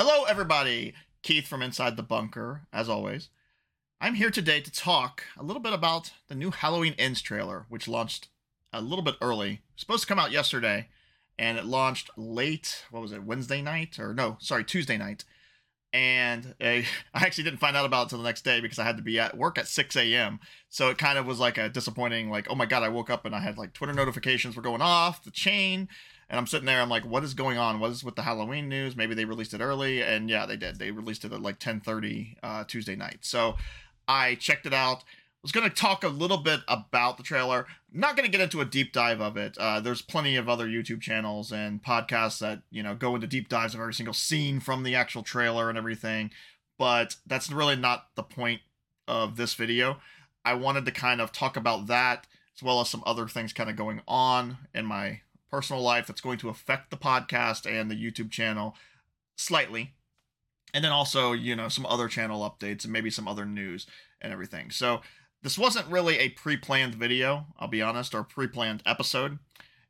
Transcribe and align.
Hello, 0.00 0.22
everybody. 0.22 0.94
Keith 1.22 1.48
from 1.48 1.60
Inside 1.60 1.96
the 1.96 2.04
Bunker, 2.04 2.68
as 2.72 2.88
always. 2.88 3.30
I'm 4.00 4.14
here 4.14 4.30
today 4.30 4.60
to 4.60 4.70
talk 4.70 5.24
a 5.36 5.42
little 5.42 5.60
bit 5.60 5.72
about 5.72 6.12
the 6.28 6.36
new 6.36 6.52
Halloween 6.52 6.94
Ends 6.96 7.20
trailer, 7.20 7.66
which 7.68 7.88
launched 7.88 8.28
a 8.72 8.80
little 8.80 9.02
bit 9.02 9.16
early. 9.20 9.62
Supposed 9.74 10.02
to 10.02 10.06
come 10.06 10.20
out 10.20 10.30
yesterday, 10.30 10.86
and 11.36 11.58
it 11.58 11.64
launched 11.64 12.10
late. 12.16 12.84
What 12.92 13.02
was 13.02 13.10
it? 13.10 13.24
Wednesday 13.24 13.60
night 13.60 13.98
or 13.98 14.14
no? 14.14 14.36
Sorry, 14.38 14.62
Tuesday 14.62 14.96
night. 14.96 15.24
And 15.92 16.54
I 16.60 16.84
actually 17.14 17.44
didn't 17.44 17.60
find 17.60 17.76
out 17.76 17.86
about 17.86 18.00
it 18.00 18.02
until 18.04 18.18
the 18.18 18.24
next 18.24 18.44
day 18.44 18.60
because 18.60 18.78
I 18.78 18.84
had 18.84 18.96
to 18.96 19.02
be 19.02 19.18
at 19.18 19.36
work 19.36 19.58
at 19.58 19.68
6 19.68 19.96
a.m. 19.96 20.40
So 20.68 20.90
it 20.90 20.98
kind 20.98 21.18
of 21.18 21.26
was 21.26 21.40
like 21.40 21.58
a 21.58 21.68
disappointing, 21.68 22.30
like, 22.30 22.46
oh 22.50 22.54
my 22.54 22.66
god, 22.66 22.82
I 22.82 22.88
woke 22.88 23.10
up 23.10 23.24
and 23.24 23.34
I 23.34 23.40
had 23.40 23.58
like 23.58 23.72
Twitter 23.72 23.92
notifications 23.92 24.56
were 24.56 24.62
going 24.62 24.82
off, 24.82 25.24
the 25.24 25.30
chain, 25.30 25.88
and 26.30 26.38
I'm 26.38 26.46
sitting 26.46 26.66
there, 26.66 26.80
I'm 26.80 26.90
like, 26.90 27.06
what 27.06 27.24
is 27.24 27.32
going 27.32 27.56
on? 27.56 27.80
What 27.80 27.90
is 27.90 28.04
with 28.04 28.16
the 28.16 28.22
Halloween 28.22 28.68
news? 28.68 28.96
Maybe 28.96 29.14
they 29.14 29.24
released 29.24 29.54
it 29.54 29.62
early, 29.62 30.02
and 30.02 30.28
yeah, 30.28 30.44
they 30.44 30.56
did. 30.56 30.78
They 30.78 30.90
released 30.90 31.24
it 31.24 31.32
at 31.32 31.40
like 31.40 31.58
10:30 31.58 32.36
uh, 32.42 32.64
Tuesday 32.64 32.96
night. 32.96 33.18
So 33.22 33.56
I 34.06 34.34
checked 34.34 34.66
it 34.66 34.74
out. 34.74 35.04
Was 35.42 35.52
going 35.52 35.68
to 35.68 35.74
talk 35.74 36.02
a 36.02 36.08
little 36.08 36.38
bit 36.38 36.60
about 36.66 37.16
the 37.16 37.22
trailer. 37.22 37.66
not 37.92 38.16
going 38.16 38.28
to 38.28 38.30
get 38.30 38.42
into 38.42 38.60
a 38.60 38.64
deep 38.64 38.92
dive 38.92 39.20
of 39.20 39.36
it. 39.36 39.56
Uh, 39.56 39.80
there's 39.80 40.02
plenty 40.02 40.36
of 40.36 40.48
other 40.48 40.66
YouTube 40.66 41.00
channels 41.00 41.52
and 41.52 41.82
podcasts 41.82 42.40
that 42.40 42.62
you 42.70 42.82
know 42.82 42.94
go 42.94 43.14
into 43.14 43.26
deep 43.26 43.48
dives 43.48 43.74
of 43.74 43.80
every 43.80 43.94
single 43.94 44.14
scene 44.14 44.58
from 44.60 44.82
the 44.82 44.94
actual 44.94 45.22
trailer 45.22 45.68
and 45.68 45.78
everything. 45.78 46.30
But 46.76 47.16
that's 47.26 47.50
really 47.50 47.76
not 47.76 48.08
the 48.14 48.22
point 48.22 48.60
of 49.06 49.36
this 49.36 49.54
video. 49.54 49.98
I 50.44 50.54
wanted 50.54 50.84
to 50.86 50.92
kind 50.92 51.20
of 51.20 51.32
talk 51.32 51.56
about 51.56 51.86
that 51.86 52.26
as 52.56 52.62
well 52.62 52.80
as 52.80 52.88
some 52.88 53.02
other 53.06 53.28
things 53.28 53.52
kind 53.52 53.70
of 53.70 53.76
going 53.76 54.00
on 54.08 54.58
in 54.74 54.84
my 54.84 55.20
personal 55.50 55.82
life 55.82 56.06
that's 56.06 56.20
going 56.20 56.38
to 56.38 56.48
affect 56.48 56.90
the 56.90 56.96
podcast 56.96 57.70
and 57.70 57.90
the 57.90 57.94
YouTube 57.94 58.30
channel 58.30 58.74
slightly. 59.36 59.94
And 60.74 60.84
then 60.84 60.92
also, 60.92 61.32
you 61.32 61.56
know, 61.56 61.68
some 61.68 61.86
other 61.86 62.08
channel 62.08 62.40
updates 62.40 62.84
and 62.84 62.92
maybe 62.92 63.10
some 63.10 63.28
other 63.28 63.46
news 63.46 63.86
and 64.20 64.32
everything. 64.32 64.70
So, 64.70 65.00
this 65.42 65.58
wasn't 65.58 65.86
really 65.88 66.18
a 66.18 66.30
pre 66.30 66.56
planned 66.56 66.94
video, 66.94 67.46
I'll 67.58 67.68
be 67.68 67.82
honest, 67.82 68.14
or 68.14 68.24
pre 68.24 68.46
planned 68.46 68.82
episode. 68.84 69.38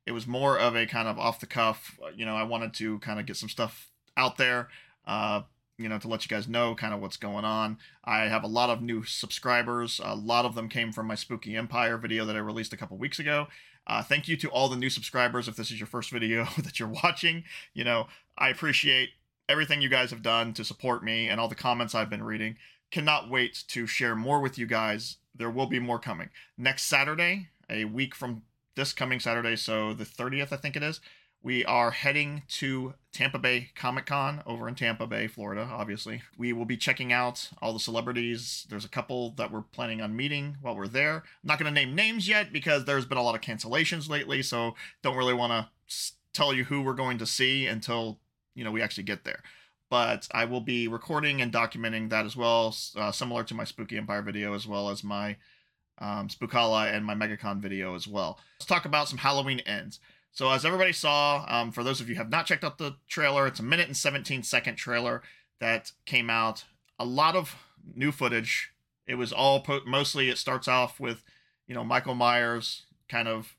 It 0.07 0.13
was 0.13 0.27
more 0.27 0.59
of 0.59 0.75
a 0.75 0.87
kind 0.87 1.09
of 1.09 1.19
off 1.19 1.41
the 1.41 1.47
cuff, 1.47 1.99
you 2.17 2.25
know, 2.25 2.35
I 2.35 2.43
wanted 2.43 2.73
to 2.75 2.99
kind 3.01 3.21
of 3.21 3.27
get 3.27 3.37
some 3.37 3.51
stuff 3.51 3.91
out 4.17 4.39
there, 4.39 4.69
uh, 5.07 5.43
you 5.77 5.89
know, 5.89 5.99
to 5.99 6.09
let 6.09 6.25
you 6.25 6.35
guys 6.35 6.49
know 6.49 6.75
kind 6.75 6.95
of 6.95 7.01
what's 7.01 7.19
going 7.19 7.45
on. 7.45 7.79
I 8.05 8.21
have 8.21 8.43
a 8.43 8.49
lot 8.49 8.71
of 8.71 8.81
new 8.81 9.05
subscribers. 9.05 10.01
A 10.03 10.15
lot 10.15 10.47
of 10.47 10.55
them 10.55 10.69
came 10.69 10.93
from 10.93 11.07
my 11.07 11.15
Spooky 11.15 11.57
Empire 11.57 11.99
video 11.99 12.25
that 12.25 12.37
I 12.37 12.41
released 12.41 12.73
a 12.73 12.77
couple 12.77 12.97
weeks 12.97 13.19
ago. 13.19 13.49
Uh, 13.87 14.03
thank 14.03 14.29
you 14.29 14.37
to 14.37 14.49
all 14.49 14.69
the 14.69 14.77
new 14.77 14.91
subscribers. 14.91 15.47
If 15.47 15.57
this 15.57 15.71
is 15.71 15.79
your 15.79 15.87
first 15.87 16.11
video 16.11 16.47
that 16.59 16.79
you're 16.79 16.89
watching, 16.89 17.45
you 17.75 17.85
know, 17.85 18.09
I 18.37 18.51
appreciate 18.51 19.11
everything 19.49 19.81
you 19.81 19.89
guys 19.89 20.11
have 20.11 20.23
done 20.23 20.53
to 20.55 20.65
support 20.65 21.03
me 21.03 21.29
and 21.29 21.41
all 21.41 21.49
the 21.49 21.55
comments 21.55 21.95
I've 21.95 22.11
been 22.11 22.23
reading. 22.23 22.57
Cannot 22.91 23.28
wait 23.28 23.64
to 23.69 23.86
share 23.86 24.17
more 24.17 24.41
with 24.41 24.58
you 24.58 24.67
guys. 24.67 25.17
There 25.34 25.50
will 25.50 25.67
be 25.67 25.78
more 25.78 25.98
coming. 25.98 26.31
Next 26.56 26.84
Saturday, 26.84 27.48
a 27.69 27.84
week 27.84 28.14
from 28.14 28.42
this 28.77 28.92
coming 28.92 29.20
Saturday, 29.20 29.56
so 29.56 29.92
the 29.92 30.05
30th, 30.05 30.53
I 30.53 30.56
think 30.56 30.77
it 30.77 30.83
is, 30.83 31.00
we 31.42 31.64
are 31.66 31.92
heading 31.92 32.42
to 32.48 32.94
Tampa 33.12 33.39
Bay 33.39 33.70
Comic 33.77 34.06
Con 34.06 34.42
over 34.44 34.69
in 34.69 34.75
Tampa 34.75 35.06
Bay, 35.06 35.28
Florida, 35.28 35.69
obviously. 35.70 36.22
We 36.36 36.53
will 36.53 36.64
be 36.64 36.77
checking 36.77 37.12
out 37.12 37.50
all 37.62 37.72
the 37.72 37.78
celebrities. 37.78 38.66
There's 38.69 38.84
a 38.84 38.89
couple 38.89 39.31
that 39.33 39.53
we're 39.53 39.62
planning 39.62 40.00
on 40.00 40.16
meeting 40.16 40.56
while 40.61 40.75
we're 40.75 40.89
there. 40.89 41.16
I'm 41.16 41.22
not 41.44 41.59
going 41.59 41.72
to 41.72 41.81
name 41.81 41.94
names 41.94 42.28
yet 42.28 42.53
because 42.53 42.84
there's 42.84 43.06
been 43.06 43.19
a 43.19 43.22
lot 43.22 43.36
of 43.36 43.41
cancellations 43.41 44.09
lately, 44.09 44.42
so 44.42 44.75
don't 45.03 45.16
really 45.16 45.34
want 45.34 45.53
to 45.53 45.69
tell 46.33 46.53
you 46.53 46.64
who 46.64 46.83
we're 46.83 46.94
going 46.94 47.19
to 47.19 47.27
see 47.27 47.66
until, 47.66 48.19
you 48.54 48.65
know, 48.65 48.72
we 48.72 48.82
actually 48.82 49.04
get 49.04 49.25
there. 49.25 49.43
But 49.91 50.28
I 50.32 50.44
will 50.44 50.60
be 50.60 50.87
recording 50.87 51.41
and 51.41 51.53
documenting 51.53 52.10
that 52.10 52.26
as 52.26 52.37
well, 52.37 52.76
uh, 52.97 53.10
similar 53.10 53.43
to 53.44 53.54
my 53.54 53.65
Spooky 53.65 53.97
Empire 53.97 54.22
video 54.22 54.54
as 54.54 54.66
well 54.66 54.91
as 54.91 55.03
my 55.03 55.37
um, 55.99 56.28
Spookala 56.28 56.93
and 56.93 57.04
my 57.04 57.15
MegaCon 57.15 57.60
video 57.60 57.94
as 57.94 58.06
well. 58.06 58.38
Let's 58.59 58.66
talk 58.66 58.84
about 58.84 59.09
some 59.09 59.19
Halloween 59.19 59.60
ends. 59.60 59.98
So 60.32 60.50
as 60.50 60.65
everybody 60.65 60.93
saw, 60.93 61.44
um, 61.48 61.72
for 61.72 61.82
those 61.82 62.00
of 62.00 62.09
you 62.09 62.16
have 62.16 62.31
not 62.31 62.47
checked 62.47 62.65
out 62.65 62.78
the 62.78 62.97
trailer, 63.09 63.47
it's 63.47 63.60
a 63.60 63.65
minute 63.65 63.87
and 63.87 63.97
17 63.97 64.43
second 64.43 64.77
trailer 64.77 65.22
that 65.59 65.93
came 66.04 66.31
out. 66.31 66.65
A 66.98 67.04
lot 67.04 67.34
of 67.34 67.56
new 67.94 68.12
footage. 68.12 68.71
It 69.06 69.16
was 69.16 69.32
all 69.32 69.60
po- 69.60 69.81
mostly. 69.87 70.28
It 70.28 70.38
starts 70.38 70.69
off 70.69 71.00
with, 71.00 71.22
you 71.66 71.75
know, 71.75 71.82
Michael 71.82 72.15
Myers 72.15 72.82
kind 73.09 73.27
of 73.27 73.56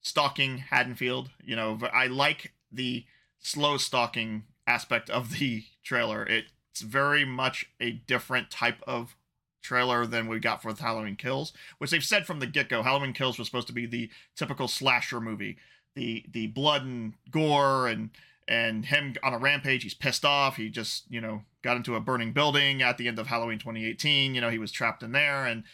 stalking 0.00 0.58
Haddonfield. 0.58 1.30
You 1.44 1.56
know, 1.56 1.78
I 1.92 2.06
like 2.06 2.52
the 2.70 3.04
slow 3.38 3.76
stalking 3.76 4.44
aspect 4.72 5.10
of 5.10 5.38
the 5.38 5.64
trailer. 5.84 6.24
It's 6.26 6.80
very 6.80 7.24
much 7.24 7.66
a 7.80 7.92
different 7.92 8.50
type 8.50 8.82
of 8.86 9.16
trailer 9.62 10.06
than 10.06 10.26
we 10.26 10.40
got 10.40 10.62
for 10.62 10.74
Halloween 10.74 11.16
Kills, 11.16 11.52
which 11.78 11.90
they've 11.90 12.02
said 12.02 12.26
from 12.26 12.40
the 12.40 12.46
get 12.46 12.68
go. 12.68 12.82
Halloween 12.82 13.12
Kills 13.12 13.38
was 13.38 13.46
supposed 13.48 13.68
to 13.68 13.72
be 13.72 13.86
the 13.86 14.10
typical 14.36 14.68
slasher 14.68 15.20
movie 15.20 15.56
the 15.94 16.24
the 16.30 16.46
blood 16.48 16.84
and 16.84 17.14
gore 17.30 17.88
and 17.88 18.10
and 18.48 18.86
him 18.86 19.14
on 19.22 19.34
a 19.34 19.38
rampage. 19.38 19.82
He's 19.82 19.94
pissed 19.94 20.24
off. 20.24 20.56
He 20.56 20.68
just 20.68 21.10
you 21.10 21.20
know 21.20 21.42
got 21.62 21.76
into 21.76 21.96
a 21.96 22.00
burning 22.00 22.32
building 22.32 22.82
at 22.82 22.98
the 22.98 23.08
end 23.08 23.18
of 23.18 23.26
Halloween 23.26 23.58
2018. 23.58 24.34
You 24.34 24.40
know 24.40 24.50
he 24.50 24.58
was 24.58 24.72
trapped 24.72 25.02
in 25.02 25.12
there 25.12 25.46
and 25.46 25.64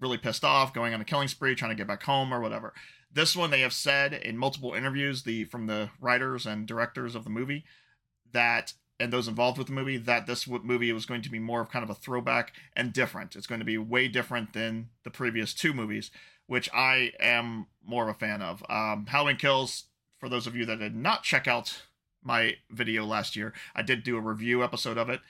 really 0.00 0.18
pissed 0.18 0.44
off, 0.44 0.72
going 0.72 0.94
on 0.94 1.00
a 1.00 1.04
killing 1.04 1.28
spree, 1.28 1.54
trying 1.54 1.70
to 1.70 1.76
get 1.76 1.88
back 1.88 2.02
home 2.04 2.32
or 2.32 2.40
whatever. 2.40 2.72
This 3.12 3.34
one 3.34 3.50
they 3.50 3.62
have 3.62 3.72
said 3.72 4.12
in 4.12 4.36
multiple 4.36 4.74
interviews, 4.74 5.22
the 5.22 5.44
from 5.44 5.66
the 5.66 5.90
writers 6.00 6.46
and 6.46 6.66
directors 6.66 7.14
of 7.14 7.24
the 7.24 7.30
movie, 7.30 7.64
that 8.32 8.74
and 9.00 9.12
those 9.12 9.28
involved 9.28 9.58
with 9.58 9.68
the 9.68 9.72
movie 9.72 9.96
that 9.96 10.26
this 10.26 10.48
movie 10.48 10.92
was 10.92 11.06
going 11.06 11.22
to 11.22 11.30
be 11.30 11.38
more 11.38 11.60
of 11.60 11.70
kind 11.70 11.84
of 11.84 11.90
a 11.90 11.94
throwback 11.94 12.52
and 12.74 12.92
different. 12.92 13.36
It's 13.36 13.46
going 13.46 13.60
to 13.60 13.64
be 13.64 13.78
way 13.78 14.08
different 14.08 14.54
than 14.54 14.88
the 15.04 15.10
previous 15.10 15.54
two 15.54 15.72
movies 15.72 16.10
which 16.48 16.68
I 16.74 17.12
am 17.20 17.66
more 17.84 18.08
of 18.08 18.16
a 18.16 18.18
fan 18.18 18.42
of. 18.42 18.64
Um, 18.68 19.06
Halloween 19.06 19.36
Kills, 19.36 19.84
for 20.18 20.28
those 20.28 20.46
of 20.46 20.56
you 20.56 20.64
that 20.64 20.80
did 20.80 20.96
not 20.96 21.22
check 21.22 21.46
out 21.46 21.82
my 22.22 22.56
video 22.70 23.04
last 23.04 23.36
year, 23.36 23.52
I 23.76 23.82
did 23.82 24.02
do 24.02 24.16
a 24.16 24.20
review 24.20 24.64
episode 24.64 24.98
of 24.98 25.08
it. 25.10 25.20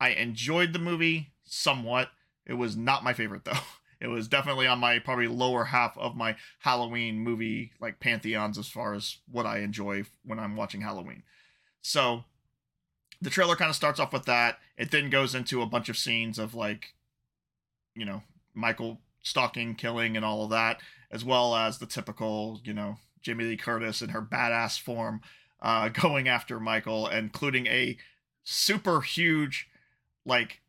I 0.00 0.10
enjoyed 0.10 0.72
the 0.72 0.78
movie 0.78 1.32
somewhat. 1.44 2.10
It 2.46 2.54
was 2.54 2.76
not 2.76 3.04
my 3.04 3.12
favorite 3.12 3.44
though. 3.44 3.58
It 4.00 4.06
was 4.06 4.28
definitely 4.28 4.66
on 4.66 4.78
my 4.78 4.98
probably 4.98 5.26
lower 5.26 5.64
half 5.64 5.98
of 5.98 6.16
my 6.16 6.36
Halloween 6.60 7.18
movie 7.18 7.72
like 7.80 8.00
pantheons 8.00 8.56
as 8.56 8.68
far 8.68 8.94
as 8.94 9.18
what 9.30 9.44
I 9.44 9.58
enjoy 9.58 10.04
when 10.24 10.38
I'm 10.38 10.56
watching 10.56 10.80
Halloween. 10.80 11.24
So 11.82 12.24
the 13.20 13.30
trailer 13.30 13.56
kind 13.56 13.68
of 13.68 13.76
starts 13.76 14.00
off 14.00 14.12
with 14.12 14.24
that. 14.24 14.58
It 14.76 14.90
then 14.90 15.10
goes 15.10 15.34
into 15.34 15.62
a 15.62 15.66
bunch 15.66 15.88
of 15.88 15.98
scenes 15.98 16.38
of 16.38 16.54
like, 16.54 16.94
you 17.94 18.04
know, 18.04 18.22
Michael 18.54 19.00
stalking, 19.22 19.74
killing, 19.74 20.16
and 20.16 20.24
all 20.24 20.44
of 20.44 20.50
that, 20.50 20.80
as 21.10 21.24
well 21.24 21.54
as 21.54 21.78
the 21.78 21.86
typical, 21.86 22.60
you 22.64 22.72
know, 22.72 22.96
Jamie 23.22 23.44
Lee 23.44 23.56
Curtis 23.56 24.00
in 24.00 24.10
her 24.10 24.22
badass 24.22 24.80
form 24.80 25.20
uh, 25.60 25.88
going 25.92 26.28
after 26.28 26.58
Michael, 26.58 27.08
including 27.08 27.66
a 27.66 27.96
super 28.42 29.00
huge, 29.00 29.68
like, 30.24 30.60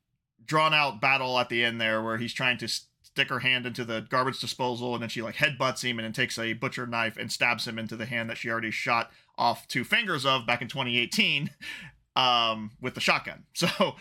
drawn 0.45 0.73
out 0.73 0.99
battle 0.99 1.39
at 1.39 1.49
the 1.49 1.63
end 1.63 1.79
there 1.79 2.03
where 2.03 2.17
he's 2.17 2.33
trying 2.33 2.57
to 2.57 2.67
stick 2.67 3.29
her 3.29 3.39
hand 3.39 3.65
into 3.65 3.85
the 3.85 4.05
garbage 4.09 4.39
disposal 4.39 4.93
and 4.93 5.01
then 5.01 5.09
she 5.09 5.21
like 5.21 5.35
headbutts 5.35 5.83
him 5.83 5.99
and 5.99 6.05
then 6.05 6.13
takes 6.13 6.39
a 6.39 6.53
butcher 6.53 6.87
knife 6.87 7.17
and 7.17 7.31
stabs 7.31 7.67
him 7.67 7.77
into 7.77 7.95
the 7.95 8.05
hand 8.05 8.29
that 8.29 8.37
she 8.37 8.49
already 8.49 8.71
shot 8.71 9.11
off 9.37 9.67
two 9.67 9.83
fingers 9.83 10.25
of 10.25 10.47
back 10.47 10.61
in 10.61 10.67
2018 10.67 11.49
um, 12.15 12.71
with 12.81 12.93
the 12.95 13.01
shotgun. 13.01 13.43
So 13.53 13.95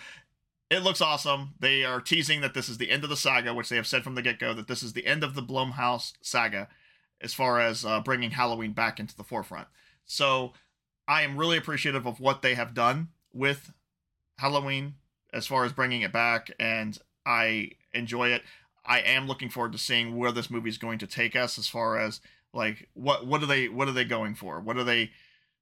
it 0.70 0.84
looks 0.84 1.00
awesome. 1.00 1.54
They 1.58 1.84
are 1.84 2.00
teasing 2.00 2.42
that 2.42 2.54
this 2.54 2.68
is 2.68 2.78
the 2.78 2.90
end 2.90 3.02
of 3.02 3.10
the 3.10 3.16
saga, 3.16 3.52
which 3.52 3.68
they 3.68 3.76
have 3.76 3.88
said 3.88 4.04
from 4.04 4.14
the 4.14 4.22
get 4.22 4.38
go 4.38 4.54
that 4.54 4.68
this 4.68 4.84
is 4.84 4.92
the 4.92 5.04
end 5.04 5.24
of 5.24 5.34
the 5.34 5.42
Blumhouse 5.42 6.12
saga 6.22 6.68
as 7.20 7.34
far 7.34 7.60
as 7.60 7.84
uh, 7.84 8.00
bringing 8.00 8.30
Halloween 8.30 8.72
back 8.72 9.00
into 9.00 9.16
the 9.16 9.24
forefront. 9.24 9.66
So 10.06 10.52
I 11.08 11.22
am 11.22 11.36
really 11.36 11.58
appreciative 11.58 12.06
of 12.06 12.20
what 12.20 12.40
they 12.40 12.54
have 12.54 12.72
done 12.72 13.08
with 13.32 13.72
Halloween 14.38 14.94
as 15.32 15.46
far 15.46 15.64
as 15.64 15.72
bringing 15.72 16.02
it 16.02 16.12
back, 16.12 16.50
and 16.58 16.96
I 17.26 17.72
enjoy 17.92 18.28
it. 18.28 18.42
I 18.84 19.00
am 19.00 19.26
looking 19.26 19.50
forward 19.50 19.72
to 19.72 19.78
seeing 19.78 20.16
where 20.16 20.32
this 20.32 20.50
movie 20.50 20.70
is 20.70 20.78
going 20.78 20.98
to 21.00 21.06
take 21.06 21.36
us 21.36 21.58
as 21.58 21.68
far 21.68 21.98
as 21.98 22.20
like 22.52 22.88
what 22.94 23.26
what 23.26 23.42
are 23.42 23.46
they 23.46 23.68
what 23.68 23.88
are 23.88 23.92
they 23.92 24.04
going 24.04 24.34
for? 24.34 24.60
What 24.60 24.76
are 24.76 24.84
they 24.84 25.10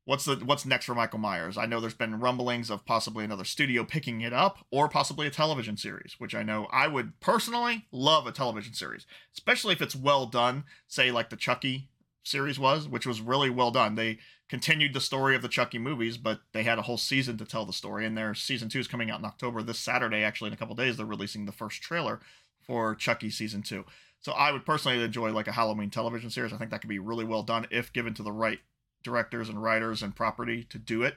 what's 0.08 0.24
the 0.24 0.36
what's 0.36 0.64
next 0.64 0.86
for 0.86 0.94
Michael 0.94 1.18
Myers? 1.18 1.58
I 1.58 1.66
know 1.66 1.80
there's 1.80 1.92
been 1.92 2.18
rumblings 2.18 2.70
of 2.70 2.86
possibly 2.86 3.26
another 3.26 3.44
studio 3.44 3.84
picking 3.84 4.22
it 4.22 4.32
up 4.32 4.64
or 4.70 4.88
possibly 4.88 5.26
a 5.26 5.30
television 5.30 5.76
series, 5.76 6.14
which 6.16 6.34
I 6.34 6.42
know 6.42 6.66
I 6.72 6.88
would 6.88 7.20
personally 7.20 7.84
love 7.92 8.26
a 8.26 8.32
television 8.32 8.72
series, 8.72 9.04
especially 9.34 9.74
if 9.74 9.82
it's 9.82 9.94
well 9.94 10.24
done, 10.24 10.64
say 10.86 11.10
like 11.10 11.28
the 11.28 11.36
Chucky 11.36 11.90
series 12.24 12.58
was, 12.58 12.88
which 12.88 13.06
was 13.06 13.20
really 13.20 13.50
well 13.50 13.70
done. 13.70 13.96
They 13.96 14.18
continued 14.48 14.94
the 14.94 15.00
story 15.02 15.36
of 15.36 15.42
the 15.42 15.48
Chucky 15.48 15.76
movies, 15.76 16.16
but 16.16 16.40
they 16.52 16.62
had 16.62 16.78
a 16.78 16.82
whole 16.82 16.96
season 16.96 17.36
to 17.36 17.44
tell 17.44 17.66
the 17.66 17.74
story, 17.74 18.06
and 18.06 18.16
their 18.16 18.34
season 18.34 18.70
two 18.70 18.80
is 18.80 18.88
coming 18.88 19.10
out 19.10 19.18
in 19.18 19.26
October. 19.26 19.62
This 19.62 19.78
Saturday, 19.78 20.22
actually, 20.22 20.48
in 20.48 20.54
a 20.54 20.56
couple 20.56 20.74
days, 20.74 20.96
they're 20.96 21.04
releasing 21.04 21.44
the 21.44 21.52
first 21.52 21.82
trailer 21.82 22.18
for 22.66 22.94
Chucky 22.94 23.28
season 23.28 23.60
two. 23.60 23.84
So 24.20 24.32
I 24.32 24.52
would 24.52 24.64
personally 24.64 25.02
enjoy 25.02 25.32
like 25.32 25.48
a 25.48 25.52
Halloween 25.52 25.90
television 25.90 26.30
series. 26.30 26.54
I 26.54 26.56
think 26.56 26.70
that 26.70 26.80
could 26.80 26.88
be 26.88 26.98
really 26.98 27.24
well 27.26 27.42
done 27.42 27.66
if 27.70 27.92
given 27.92 28.14
to 28.14 28.22
the 28.22 28.32
right 28.32 28.60
directors 29.02 29.48
and 29.48 29.62
writers 29.62 30.02
and 30.02 30.16
property 30.16 30.64
to 30.64 30.78
do 30.78 31.02
it. 31.02 31.16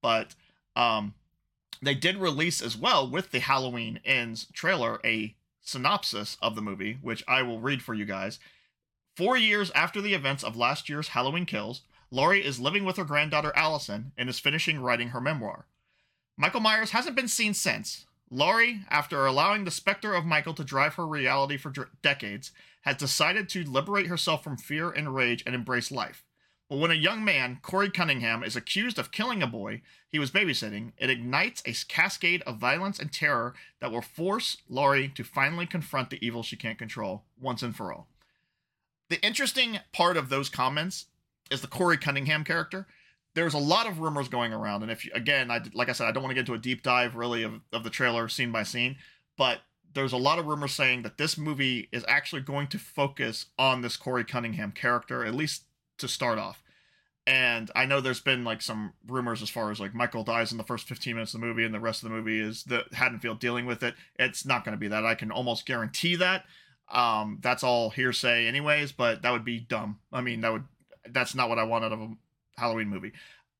But 0.00 0.34
um, 0.76 1.14
they 1.80 1.94
did 1.94 2.16
release 2.16 2.60
as 2.62 2.76
well 2.76 3.08
with 3.08 3.30
the 3.30 3.40
Halloween 3.40 4.00
Ends 4.04 4.46
trailer 4.52 5.00
a 5.04 5.34
synopsis 5.60 6.36
of 6.42 6.54
the 6.54 6.62
movie, 6.62 6.98
which 7.02 7.24
I 7.28 7.42
will 7.42 7.60
read 7.60 7.82
for 7.82 7.94
you 7.94 8.04
guys. 8.04 8.38
Four 9.16 9.36
years 9.36 9.70
after 9.72 10.00
the 10.00 10.14
events 10.14 10.42
of 10.42 10.56
last 10.56 10.88
year's 10.88 11.08
Halloween 11.08 11.46
Kills, 11.46 11.82
Laurie 12.10 12.44
is 12.44 12.60
living 12.60 12.84
with 12.84 12.96
her 12.96 13.04
granddaughter 13.04 13.52
Allison 13.54 14.12
and 14.16 14.28
is 14.28 14.38
finishing 14.38 14.80
writing 14.80 15.08
her 15.08 15.20
memoir. 15.20 15.66
Michael 16.36 16.60
Myers 16.60 16.90
hasn't 16.90 17.16
been 17.16 17.28
seen 17.28 17.54
since. 17.54 18.06
Laurie, 18.30 18.80
after 18.88 19.26
allowing 19.26 19.64
the 19.64 19.70
specter 19.70 20.14
of 20.14 20.24
Michael 20.24 20.54
to 20.54 20.64
drive 20.64 20.94
her 20.94 21.06
reality 21.06 21.58
for 21.58 21.70
dr- 21.70 21.90
decades, 22.00 22.50
has 22.82 22.96
decided 22.96 23.48
to 23.50 23.64
liberate 23.64 24.06
herself 24.06 24.42
from 24.42 24.56
fear 24.56 24.90
and 24.90 25.14
rage 25.14 25.42
and 25.44 25.54
embrace 25.54 25.90
life. 25.90 26.24
But 26.72 26.78
when 26.78 26.90
a 26.90 26.94
young 26.94 27.22
man, 27.22 27.58
Corey 27.60 27.90
Cunningham, 27.90 28.42
is 28.42 28.56
accused 28.56 28.98
of 28.98 29.12
killing 29.12 29.42
a 29.42 29.46
boy 29.46 29.82
he 30.08 30.18
was 30.18 30.30
babysitting, 30.30 30.92
it 30.96 31.10
ignites 31.10 31.62
a 31.66 31.74
cascade 31.86 32.40
of 32.46 32.56
violence 32.56 32.98
and 32.98 33.12
terror 33.12 33.52
that 33.80 33.92
will 33.92 34.00
force 34.00 34.56
Laurie 34.70 35.10
to 35.10 35.22
finally 35.22 35.66
confront 35.66 36.08
the 36.08 36.26
evil 36.26 36.42
she 36.42 36.56
can't 36.56 36.78
control 36.78 37.24
once 37.38 37.62
and 37.62 37.76
for 37.76 37.92
all. 37.92 38.08
The 39.10 39.20
interesting 39.20 39.80
part 39.92 40.16
of 40.16 40.30
those 40.30 40.48
comments 40.48 41.08
is 41.50 41.60
the 41.60 41.66
Corey 41.66 41.98
Cunningham 41.98 42.42
character. 42.42 42.86
There's 43.34 43.52
a 43.52 43.58
lot 43.58 43.86
of 43.86 43.98
rumors 43.98 44.30
going 44.30 44.54
around, 44.54 44.82
and 44.82 44.90
if 44.90 45.04
you, 45.04 45.10
again, 45.14 45.50
I 45.50 45.60
like 45.74 45.90
I 45.90 45.92
said, 45.92 46.08
I 46.08 46.12
don't 46.12 46.22
want 46.22 46.30
to 46.30 46.34
get 46.34 46.48
into 46.48 46.54
a 46.54 46.58
deep 46.58 46.82
dive 46.82 47.16
really 47.16 47.42
of, 47.42 47.60
of 47.74 47.84
the 47.84 47.90
trailer 47.90 48.30
scene 48.30 48.50
by 48.50 48.62
scene, 48.62 48.96
but 49.36 49.58
there's 49.92 50.14
a 50.14 50.16
lot 50.16 50.38
of 50.38 50.46
rumors 50.46 50.72
saying 50.72 51.02
that 51.02 51.18
this 51.18 51.36
movie 51.36 51.90
is 51.92 52.02
actually 52.08 52.40
going 52.40 52.68
to 52.68 52.78
focus 52.78 53.44
on 53.58 53.82
this 53.82 53.98
Corey 53.98 54.24
Cunningham 54.24 54.72
character, 54.72 55.22
at 55.22 55.34
least 55.34 55.64
to 56.02 56.08
start 56.08 56.38
off. 56.38 56.62
And 57.26 57.70
I 57.76 57.86
know 57.86 58.00
there's 58.00 58.20
been 58.20 58.44
like 58.44 58.60
some 58.60 58.94
rumors 59.06 59.42
as 59.42 59.48
far 59.48 59.70
as 59.70 59.78
like 59.78 59.94
Michael 59.94 60.24
dies 60.24 60.50
in 60.50 60.58
the 60.58 60.64
first 60.64 60.88
15 60.88 61.14
minutes 61.14 61.34
of 61.34 61.40
the 61.40 61.46
movie 61.46 61.64
and 61.64 61.72
the 61.72 61.80
rest 61.80 62.02
of 62.02 62.08
the 62.08 62.14
movie 62.14 62.40
is 62.40 62.64
the 62.64 62.84
Haddonfield 62.92 63.38
dealing 63.38 63.64
with 63.64 63.82
it. 63.82 63.94
It's 64.18 64.44
not 64.44 64.64
going 64.64 64.72
to 64.72 64.80
be 64.80 64.88
that. 64.88 65.06
I 65.06 65.14
can 65.14 65.30
almost 65.30 65.64
guarantee 65.64 66.16
that. 66.16 66.44
Um, 66.90 67.38
that's 67.40 67.62
all 67.62 67.90
hearsay, 67.90 68.46
anyways, 68.46 68.92
but 68.92 69.22
that 69.22 69.30
would 69.30 69.44
be 69.44 69.60
dumb. 69.60 70.00
I 70.12 70.20
mean, 70.20 70.40
that 70.40 70.52
would 70.52 70.64
that's 71.08 71.34
not 71.34 71.48
what 71.48 71.58
I 71.58 71.64
want 71.64 71.84
out 71.84 71.92
of 71.92 72.00
a 72.00 72.10
Halloween 72.56 72.88
movie. 72.88 73.12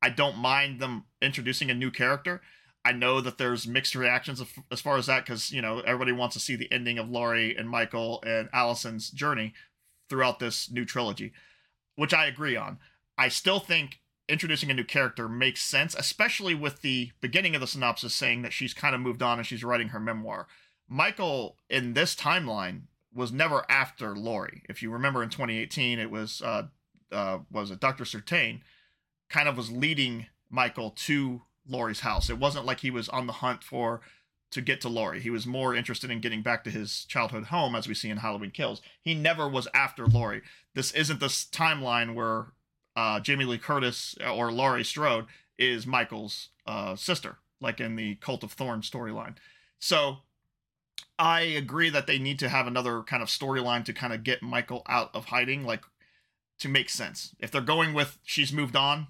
I 0.02 0.10
don't 0.10 0.38
mind 0.38 0.80
them 0.80 1.04
introducing 1.20 1.70
a 1.70 1.74
new 1.74 1.90
character. 1.90 2.42
I 2.84 2.92
know 2.92 3.20
that 3.20 3.38
there's 3.38 3.66
mixed 3.66 3.94
reactions 3.94 4.42
as 4.72 4.80
far 4.80 4.96
as 4.96 5.06
that 5.06 5.24
because 5.24 5.52
you 5.52 5.62
know 5.62 5.80
everybody 5.80 6.10
wants 6.12 6.34
to 6.34 6.40
see 6.40 6.56
the 6.56 6.70
ending 6.72 6.98
of 6.98 7.08
Laurie 7.08 7.56
and 7.56 7.70
Michael 7.70 8.22
and 8.26 8.48
Allison's 8.52 9.08
journey 9.10 9.54
throughout 10.08 10.40
this 10.40 10.70
new 10.70 10.84
trilogy 10.84 11.32
which 11.96 12.14
I 12.14 12.26
agree 12.26 12.56
on. 12.56 12.78
I 13.18 13.28
still 13.28 13.60
think 13.60 14.00
introducing 14.28 14.70
a 14.70 14.74
new 14.74 14.84
character 14.84 15.28
makes 15.28 15.62
sense, 15.62 15.94
especially 15.94 16.54
with 16.54 16.80
the 16.80 17.12
beginning 17.20 17.54
of 17.54 17.60
the 17.60 17.66
synopsis 17.66 18.14
saying 18.14 18.42
that 18.42 18.52
she's 18.52 18.74
kind 18.74 18.94
of 18.94 19.00
moved 19.00 19.22
on 19.22 19.38
and 19.38 19.46
she's 19.46 19.64
writing 19.64 19.88
her 19.88 20.00
memoir. 20.00 20.46
Michael 20.88 21.56
in 21.68 21.94
this 21.94 22.14
timeline 22.14 22.82
was 23.14 23.32
never 23.32 23.64
after 23.68 24.16
Laurie. 24.16 24.62
If 24.68 24.82
you 24.82 24.90
remember 24.90 25.22
in 25.22 25.28
2018, 25.28 25.98
it 25.98 26.10
was 26.10 26.40
uh, 26.42 26.68
uh 27.10 27.38
was 27.50 27.70
it 27.70 27.80
Dr. 27.80 28.04
Sartain 28.04 28.62
kind 29.28 29.48
of 29.48 29.56
was 29.56 29.70
leading 29.70 30.26
Michael 30.50 30.90
to 30.90 31.42
Laurie's 31.66 32.00
house. 32.00 32.30
It 32.30 32.38
wasn't 32.38 32.66
like 32.66 32.80
he 32.80 32.90
was 32.90 33.08
on 33.08 33.26
the 33.26 33.34
hunt 33.34 33.62
for 33.62 34.00
to 34.52 34.60
get 34.60 34.80
to 34.82 34.88
Laurie. 34.88 35.20
He 35.20 35.30
was 35.30 35.46
more 35.46 35.74
interested 35.74 36.10
in 36.10 36.20
getting 36.20 36.42
back 36.42 36.62
to 36.64 36.70
his 36.70 37.04
childhood 37.06 37.44
home, 37.44 37.74
as 37.74 37.88
we 37.88 37.94
see 37.94 38.10
in 38.10 38.18
Halloween 38.18 38.50
Kills. 38.50 38.80
He 39.00 39.14
never 39.14 39.48
was 39.48 39.66
after 39.74 40.06
Laurie. 40.06 40.42
This 40.74 40.92
isn't 40.92 41.20
this 41.20 41.44
timeline 41.44 42.14
where 42.14 42.46
uh, 42.94 43.20
Jamie 43.20 43.46
Lee 43.46 43.58
Curtis 43.58 44.14
or 44.24 44.52
Laurie 44.52 44.84
Strode 44.84 45.26
is 45.58 45.86
Michael's 45.86 46.48
uh, 46.66 46.96
sister, 46.96 47.38
like 47.60 47.80
in 47.80 47.96
the 47.96 48.16
Cult 48.16 48.44
of 48.44 48.52
Thorn 48.52 48.82
storyline. 48.82 49.36
So 49.78 50.18
I 51.18 51.40
agree 51.40 51.90
that 51.90 52.06
they 52.06 52.18
need 52.18 52.38
to 52.40 52.48
have 52.48 52.66
another 52.66 53.02
kind 53.02 53.22
of 53.22 53.28
storyline 53.28 53.84
to 53.86 53.92
kind 53.92 54.12
of 54.12 54.22
get 54.22 54.42
Michael 54.42 54.82
out 54.86 55.10
of 55.14 55.26
hiding, 55.26 55.64
like 55.64 55.82
to 56.58 56.68
make 56.68 56.90
sense. 56.90 57.34
If 57.40 57.50
they're 57.50 57.62
going 57.62 57.94
with 57.94 58.18
she's 58.22 58.52
moved 58.52 58.76
on, 58.76 59.08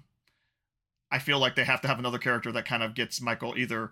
I 1.11 1.19
feel 1.19 1.37
like 1.37 1.55
they 1.55 1.65
have 1.65 1.81
to 1.81 1.87
have 1.87 1.99
another 1.99 2.17
character 2.17 2.51
that 2.53 2.65
kind 2.65 2.81
of 2.81 2.95
gets 2.95 3.21
Michael 3.21 3.57
either 3.57 3.91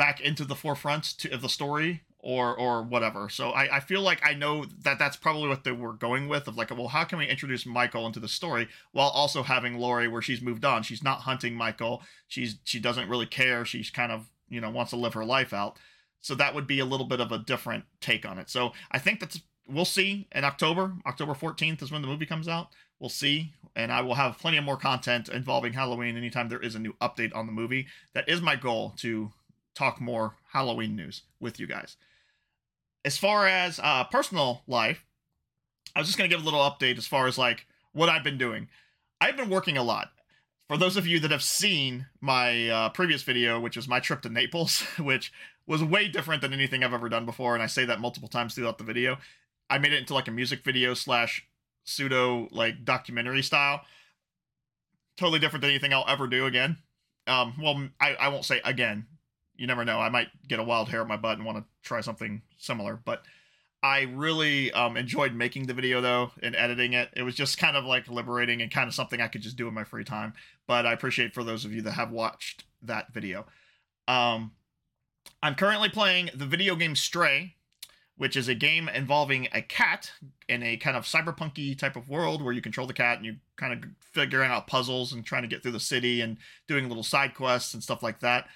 back 0.00 0.18
into 0.18 0.46
the 0.46 0.54
forefront 0.54 1.04
to, 1.04 1.28
of 1.28 1.42
the 1.42 1.48
story 1.50 2.00
or 2.20 2.56
or 2.56 2.82
whatever. 2.82 3.28
So 3.28 3.50
I, 3.50 3.76
I 3.76 3.80
feel 3.80 4.00
like 4.00 4.26
I 4.26 4.32
know 4.32 4.64
that 4.82 4.98
that's 4.98 5.18
probably 5.18 5.46
what 5.46 5.62
they 5.62 5.72
were 5.72 5.92
going 5.92 6.26
with 6.26 6.48
of 6.48 6.56
like, 6.56 6.70
well, 6.70 6.88
how 6.88 7.04
can 7.04 7.18
we 7.18 7.26
introduce 7.26 7.66
Michael 7.66 8.06
into 8.06 8.18
the 8.18 8.26
story 8.26 8.66
while 8.92 9.10
also 9.10 9.42
having 9.42 9.76
Laurie 9.76 10.08
where 10.08 10.22
she's 10.22 10.40
moved 10.40 10.64
on. 10.64 10.82
She's 10.82 11.02
not 11.02 11.20
hunting 11.20 11.54
Michael. 11.54 12.02
She's 12.28 12.56
she 12.64 12.80
doesn't 12.80 13.10
really 13.10 13.26
care. 13.26 13.66
She's 13.66 13.90
kind 13.90 14.10
of 14.10 14.30
you 14.48 14.58
know 14.62 14.70
wants 14.70 14.88
to 14.92 14.96
live 14.96 15.12
her 15.12 15.24
life 15.24 15.52
out. 15.52 15.76
So 16.22 16.34
that 16.34 16.54
would 16.54 16.66
be 16.66 16.78
a 16.80 16.86
little 16.86 17.06
bit 17.06 17.20
of 17.20 17.30
a 17.30 17.38
different 17.38 17.84
take 18.00 18.24
on 18.24 18.38
it. 18.38 18.48
So 18.48 18.72
I 18.90 18.98
think 18.98 19.20
that's 19.20 19.42
we'll 19.68 19.84
see 19.84 20.28
in 20.32 20.44
October. 20.44 20.94
October 21.04 21.34
14th 21.34 21.82
is 21.82 21.92
when 21.92 22.00
the 22.00 22.08
movie 22.08 22.24
comes 22.24 22.48
out. 22.48 22.68
We'll 22.98 23.10
see. 23.10 23.52
And 23.76 23.92
I 23.92 24.00
will 24.00 24.14
have 24.14 24.38
plenty 24.38 24.56
of 24.56 24.64
more 24.64 24.78
content 24.78 25.28
involving 25.28 25.74
Halloween 25.74 26.16
anytime 26.16 26.48
there 26.48 26.58
is 26.58 26.74
a 26.74 26.78
new 26.78 26.94
update 27.02 27.36
on 27.36 27.44
the 27.44 27.52
movie. 27.52 27.86
That 28.14 28.30
is 28.30 28.40
my 28.40 28.56
goal 28.56 28.94
to 28.98 29.32
talk 29.74 30.00
more 30.00 30.34
Halloween 30.52 30.96
news 30.96 31.22
with 31.40 31.58
you 31.60 31.66
guys. 31.66 31.96
As 33.04 33.16
far 33.16 33.46
as 33.46 33.80
uh, 33.82 34.04
personal 34.04 34.62
life, 34.66 35.04
I 35.94 36.00
was 36.00 36.08
just 36.08 36.18
going 36.18 36.28
to 36.28 36.34
give 36.34 36.42
a 36.42 36.48
little 36.48 36.60
update 36.60 36.98
as 36.98 37.06
far 37.06 37.26
as 37.26 37.38
like 37.38 37.66
what 37.92 38.08
I've 38.08 38.24
been 38.24 38.38
doing. 38.38 38.68
I've 39.20 39.36
been 39.36 39.50
working 39.50 39.76
a 39.76 39.82
lot. 39.82 40.10
For 40.68 40.76
those 40.76 40.96
of 40.96 41.06
you 41.06 41.18
that 41.20 41.32
have 41.32 41.42
seen 41.42 42.06
my 42.20 42.68
uh, 42.68 42.88
previous 42.90 43.22
video, 43.22 43.58
which 43.58 43.76
was 43.76 43.88
my 43.88 43.98
trip 43.98 44.22
to 44.22 44.28
Naples, 44.28 44.80
which 44.98 45.32
was 45.66 45.82
way 45.82 46.08
different 46.08 46.42
than 46.42 46.52
anything 46.52 46.84
I've 46.84 46.94
ever 46.94 47.08
done 47.08 47.26
before, 47.26 47.54
and 47.54 47.62
I 47.62 47.66
say 47.66 47.84
that 47.86 48.00
multiple 48.00 48.28
times 48.28 48.54
throughout 48.54 48.78
the 48.78 48.84
video. 48.84 49.18
I 49.68 49.78
made 49.78 49.92
it 49.92 49.98
into 49.98 50.14
like 50.14 50.28
a 50.28 50.32
music 50.32 50.64
video 50.64 50.94
slash 50.94 51.46
pseudo 51.84 52.48
like 52.50 52.84
documentary 52.84 53.42
style. 53.42 53.82
Totally 55.16 55.38
different 55.38 55.62
than 55.62 55.70
anything 55.70 55.92
I'll 55.92 56.04
ever 56.08 56.26
do 56.26 56.46
again. 56.46 56.78
Um, 57.26 57.54
well, 57.60 57.88
I, 58.00 58.14
I 58.14 58.28
won't 58.28 58.44
say 58.44 58.60
again 58.64 59.06
you 59.60 59.66
never 59.66 59.84
know. 59.84 60.00
I 60.00 60.08
might 60.08 60.28
get 60.48 60.58
a 60.58 60.64
wild 60.64 60.88
hair 60.88 61.02
on 61.02 61.06
my 61.06 61.18
butt 61.18 61.36
and 61.36 61.44
want 61.44 61.58
to 61.58 61.64
try 61.82 62.00
something 62.00 62.40
similar. 62.56 62.98
But 63.04 63.22
I 63.82 64.02
really 64.14 64.72
um, 64.72 64.96
enjoyed 64.96 65.34
making 65.34 65.66
the 65.66 65.74
video 65.74 66.00
though 66.00 66.32
and 66.42 66.56
editing 66.56 66.94
it. 66.94 67.10
It 67.14 67.22
was 67.22 67.34
just 67.34 67.58
kind 67.58 67.76
of 67.76 67.84
like 67.84 68.08
liberating 68.08 68.62
and 68.62 68.70
kind 68.70 68.88
of 68.88 68.94
something 68.94 69.20
I 69.20 69.28
could 69.28 69.42
just 69.42 69.56
do 69.56 69.68
in 69.68 69.74
my 69.74 69.84
free 69.84 70.02
time. 70.02 70.32
But 70.66 70.86
I 70.86 70.94
appreciate 70.94 71.34
for 71.34 71.44
those 71.44 71.66
of 71.66 71.74
you 71.74 71.82
that 71.82 71.92
have 71.92 72.10
watched 72.10 72.64
that 72.82 73.12
video. 73.12 73.44
Um, 74.08 74.52
I'm 75.42 75.54
currently 75.54 75.90
playing 75.90 76.30
the 76.34 76.46
video 76.46 76.74
game 76.74 76.96
Stray, 76.96 77.56
which 78.16 78.36
is 78.36 78.48
a 78.48 78.54
game 78.54 78.88
involving 78.88 79.46
a 79.52 79.60
cat 79.60 80.10
in 80.48 80.62
a 80.62 80.78
kind 80.78 80.96
of 80.96 81.04
cyberpunky 81.04 81.78
type 81.78 81.96
of 81.96 82.08
world 82.08 82.40
where 82.40 82.54
you 82.54 82.62
control 82.62 82.86
the 82.86 82.94
cat 82.94 83.18
and 83.18 83.26
you 83.26 83.36
kind 83.56 83.74
of 83.74 83.90
figuring 84.00 84.50
out 84.50 84.66
puzzles 84.66 85.12
and 85.12 85.22
trying 85.22 85.42
to 85.42 85.48
get 85.48 85.62
through 85.62 85.72
the 85.72 85.80
city 85.80 86.22
and 86.22 86.38
doing 86.66 86.88
little 86.88 87.02
side 87.02 87.34
quests 87.34 87.74
and 87.74 87.82
stuff 87.82 88.02
like 88.02 88.20
that 88.20 88.46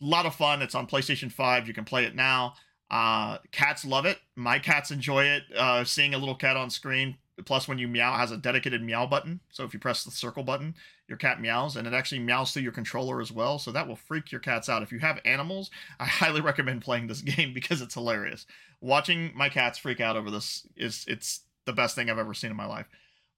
a 0.00 0.04
lot 0.04 0.26
of 0.26 0.34
fun. 0.34 0.62
It's 0.62 0.74
on 0.74 0.86
PlayStation 0.86 1.30
5. 1.30 1.68
You 1.68 1.74
can 1.74 1.84
play 1.84 2.04
it 2.04 2.14
now. 2.14 2.54
Uh, 2.90 3.38
cats 3.50 3.84
love 3.84 4.06
it. 4.06 4.18
My 4.36 4.58
cats 4.58 4.90
enjoy 4.90 5.24
it. 5.24 5.44
Uh, 5.56 5.84
seeing 5.84 6.14
a 6.14 6.18
little 6.18 6.34
cat 6.34 6.56
on 6.56 6.70
screen. 6.70 7.16
Plus, 7.44 7.66
when 7.66 7.78
you 7.78 7.88
meow, 7.88 8.16
has 8.16 8.30
a 8.30 8.36
dedicated 8.36 8.82
meow 8.82 9.06
button. 9.06 9.40
So 9.50 9.64
if 9.64 9.74
you 9.74 9.80
press 9.80 10.04
the 10.04 10.12
circle 10.12 10.44
button, 10.44 10.76
your 11.08 11.18
cat 11.18 11.40
meows, 11.40 11.74
and 11.74 11.86
it 11.86 11.92
actually 11.92 12.20
meows 12.20 12.52
through 12.52 12.62
your 12.62 12.72
controller 12.72 13.20
as 13.20 13.32
well. 13.32 13.58
So 13.58 13.72
that 13.72 13.88
will 13.88 13.96
freak 13.96 14.30
your 14.30 14.40
cats 14.40 14.68
out. 14.68 14.82
If 14.82 14.92
you 14.92 15.00
have 15.00 15.20
animals, 15.24 15.70
I 15.98 16.04
highly 16.06 16.40
recommend 16.40 16.82
playing 16.82 17.08
this 17.08 17.20
game 17.22 17.52
because 17.52 17.80
it's 17.80 17.94
hilarious. 17.94 18.46
Watching 18.80 19.32
my 19.34 19.48
cats 19.48 19.78
freak 19.78 20.00
out 20.00 20.16
over 20.16 20.30
this 20.30 20.66
is 20.76 21.04
it's 21.08 21.40
the 21.64 21.72
best 21.72 21.94
thing 21.94 22.08
I've 22.08 22.18
ever 22.18 22.34
seen 22.34 22.50
in 22.50 22.56
my 22.56 22.66
life. 22.66 22.86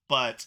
But 0.08 0.46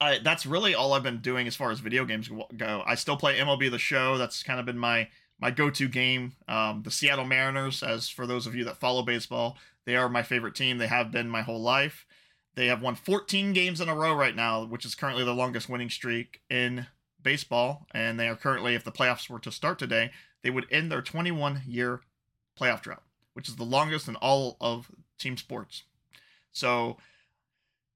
I, 0.00 0.18
that's 0.18 0.46
really 0.46 0.74
all 0.74 0.94
I've 0.94 1.02
been 1.02 1.20
doing 1.20 1.46
as 1.46 1.56
far 1.56 1.70
as 1.70 1.80
video 1.80 2.04
games 2.04 2.30
go. 2.56 2.82
I 2.86 2.94
still 2.94 3.16
play 3.16 3.38
MLB 3.38 3.70
The 3.70 3.78
Show. 3.78 4.16
That's 4.16 4.42
kind 4.42 4.58
of 4.58 4.66
been 4.66 4.78
my 4.78 5.08
my 5.40 5.50
go-to 5.50 5.88
game. 5.88 6.32
Um, 6.48 6.82
the 6.82 6.90
Seattle 6.90 7.24
Mariners, 7.24 7.82
as 7.82 8.08
for 8.08 8.26
those 8.26 8.46
of 8.46 8.54
you 8.54 8.64
that 8.64 8.76
follow 8.76 9.02
baseball, 9.02 9.56
they 9.86 9.96
are 9.96 10.08
my 10.08 10.22
favorite 10.22 10.54
team. 10.54 10.78
They 10.78 10.86
have 10.86 11.10
been 11.10 11.30
my 11.30 11.42
whole 11.42 11.60
life. 11.60 12.06
They 12.56 12.66
have 12.66 12.82
won 12.82 12.94
14 12.94 13.52
games 13.54 13.80
in 13.80 13.88
a 13.88 13.94
row 13.94 14.14
right 14.14 14.36
now, 14.36 14.64
which 14.66 14.84
is 14.84 14.94
currently 14.94 15.24
the 15.24 15.34
longest 15.34 15.68
winning 15.68 15.88
streak 15.88 16.42
in 16.50 16.86
baseball. 17.22 17.86
And 17.94 18.20
they 18.20 18.28
are 18.28 18.36
currently, 18.36 18.74
if 18.74 18.84
the 18.84 18.92
playoffs 18.92 19.30
were 19.30 19.38
to 19.40 19.52
start 19.52 19.78
today, 19.78 20.10
they 20.42 20.50
would 20.50 20.66
end 20.70 20.92
their 20.92 21.02
21 21.02 21.62
year 21.66 22.02
playoff 22.58 22.82
drought, 22.82 23.02
which 23.32 23.48
is 23.48 23.56
the 23.56 23.64
longest 23.64 24.08
in 24.08 24.16
all 24.16 24.56
of 24.60 24.90
team 25.18 25.36
sports. 25.36 25.84
So 26.52 26.98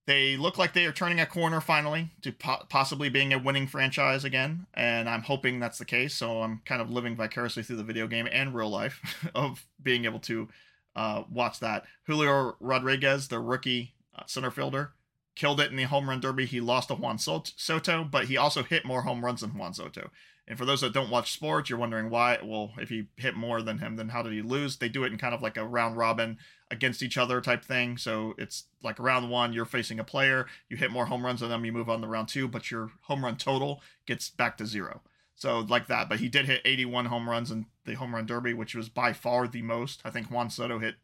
they 0.07 0.37
look 0.37 0.59
like 0.59 0.75
they 0.75 0.85
are 0.85 0.93
turning 0.93 1.21
a 1.21 1.27
corner 1.27 1.61
finally 1.61 2.11
to 2.23 2.33
po- 2.33 2.65
possibly 2.69 3.09
being 3.09 3.33
a 3.33 3.39
winning 3.39 3.67
franchise 3.67 4.25
again, 4.25 4.67
and 4.75 5.09
I'm 5.09 5.23
hoping 5.23 5.61
that's 5.61 5.79
the 5.79 5.85
case. 5.85 6.15
So 6.15 6.43
I'm 6.43 6.61
kind 6.67 6.83
of 6.83 6.91
living 6.91 7.17
vicariously 7.17 7.63
through 7.63 7.77
the 7.77 7.85
video 7.85 8.07
game 8.07 8.29
and 8.31 8.55
real 8.55 8.69
life 8.69 9.01
of 9.35 9.67
being 9.83 10.05
able 10.05 10.21
to 10.21 10.49
uh, 10.95 11.23
watch 11.31 11.61
that. 11.61 11.85
Julio 12.07 12.57
Rodriguez, 12.61 13.29
the 13.29 13.41
rookie 13.41 13.95
uh, 14.17 14.25
center 14.27 14.51
fielder, 14.51 14.93
killed 15.35 15.61
it 15.61 15.71
in 15.71 15.77
the 15.77 15.85
home 15.85 16.09
run 16.09 16.21
derby. 16.21 16.45
He 16.45 16.61
lost 16.61 16.89
to 16.89 16.95
Juan 16.95 17.19
Soto, 17.19 18.05
but 18.05 18.27
he 18.27 18.37
also 18.37 18.63
hit 18.63 18.85
more 18.85 19.03
home 19.03 19.25
runs 19.25 19.41
than 19.41 19.57
Juan 19.57 19.73
Soto. 19.73 20.11
And 20.47 20.59
for 20.59 20.67
those 20.67 20.83
that 20.83 20.93
don't 20.93 21.11
watch 21.11 21.33
sports, 21.33 21.71
you're 21.71 21.79
wondering 21.79 22.11
why. 22.11 22.39
Well, 22.43 22.73
if 22.79 22.91
he 22.91 23.07
hit 23.17 23.35
more 23.35 23.63
than 23.63 23.79
him, 23.79 23.97
then 23.97 24.11
how 24.11 24.23
did 24.23 24.35
he 24.35 24.43
lose? 24.43 24.77
They 24.77 24.91
do 24.91 25.05
it 25.05 25.13
in 25.13 25.19
kind 25.19 25.35
of 25.35 25.41
like 25.41 25.57
a 25.57 25.65
round 25.65 25.97
robin 25.97 26.37
against 26.75 27.03
each 27.03 27.17
other 27.17 27.41
type 27.41 27.65
thing. 27.65 27.97
So 27.97 28.35
it's 28.37 28.65
like 28.83 28.99
round 28.99 29.31
one, 29.31 29.53
you're 29.53 29.65
facing 29.65 29.99
a 29.99 30.05
player, 30.05 30.47
you 30.69 30.77
hit 30.77 30.91
more 30.91 31.07
home 31.07 31.25
runs 31.25 31.41
than 31.41 31.49
them, 31.49 31.65
you 31.65 31.73
move 31.73 31.89
on 31.89 32.03
to 32.03 32.07
round 32.07 32.29
two, 32.29 32.49
but 32.49 32.71
your 32.71 32.91
home 33.03 33.25
run 33.25 33.37
total 33.37 33.81
gets 34.07 34.29
back 34.29 34.59
to 34.59 34.67
zero. 34.67 35.01
So 35.35 35.61
like 35.61 35.87
that. 35.87 36.09
But 36.09 36.21
he 36.21 36.29
did 36.29 36.47
hit 36.47 36.63
81 36.65 37.07
home 37.07 37.29
runs 37.29 37.51
in 37.51 37.67
the 37.87 37.95
home 37.95 38.15
run 38.15 38.27
derby, 38.27 38.55
which 38.55 38.75
was 38.75 38.89
by 38.89 39.13
far 39.13 39.49
the 39.49 39.63
most. 39.63 40.03
I 40.05 40.11
think 40.11 40.31
Juan 40.31 40.51
Soto 40.51 40.79
hit 40.79 40.97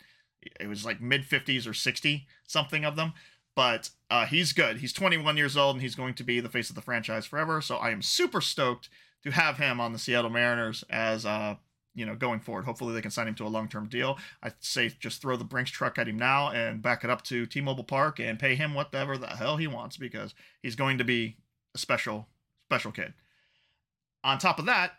it 0.58 0.68
was 0.68 0.86
like 0.86 1.02
mid 1.02 1.22
50s 1.22 1.68
or 1.68 1.74
60 1.74 2.26
something 2.46 2.82
of 2.82 2.96
them 2.96 3.12
but 3.54 3.90
uh, 4.10 4.26
he's 4.26 4.52
good. 4.52 4.78
He's 4.78 4.92
21 4.92 5.36
years 5.36 5.56
old 5.56 5.76
and 5.76 5.82
he's 5.82 5.94
going 5.94 6.14
to 6.14 6.24
be 6.24 6.40
the 6.40 6.48
face 6.48 6.70
of 6.70 6.76
the 6.76 6.82
franchise 6.82 7.26
forever. 7.26 7.60
So 7.60 7.76
I 7.76 7.90
am 7.90 8.02
super 8.02 8.40
stoked 8.40 8.88
to 9.22 9.30
have 9.30 9.58
him 9.58 9.80
on 9.80 9.92
the 9.92 9.98
Seattle 9.98 10.30
Mariners 10.30 10.84
as 10.88 11.26
uh, 11.26 11.56
you 12.00 12.06
know 12.06 12.16
going 12.16 12.40
forward. 12.40 12.64
Hopefully 12.64 12.94
they 12.94 13.02
can 13.02 13.10
sign 13.10 13.28
him 13.28 13.34
to 13.34 13.46
a 13.46 13.48
long-term 13.48 13.88
deal. 13.88 14.18
I 14.42 14.52
say 14.60 14.90
just 14.98 15.20
throw 15.20 15.36
the 15.36 15.44
Brinks 15.44 15.70
truck 15.70 15.98
at 15.98 16.08
him 16.08 16.16
now 16.18 16.48
and 16.48 16.80
back 16.80 17.04
it 17.04 17.10
up 17.10 17.22
to 17.24 17.44
T-Mobile 17.44 17.84
Park 17.84 18.18
and 18.18 18.38
pay 18.38 18.54
him 18.54 18.72
whatever 18.72 19.18
the 19.18 19.26
hell 19.26 19.58
he 19.58 19.66
wants 19.66 19.98
because 19.98 20.34
he's 20.62 20.74
going 20.74 20.96
to 20.96 21.04
be 21.04 21.36
a 21.74 21.78
special 21.78 22.26
special 22.64 22.90
kid. 22.90 23.12
On 24.24 24.38
top 24.38 24.58
of 24.58 24.64
that, 24.64 24.92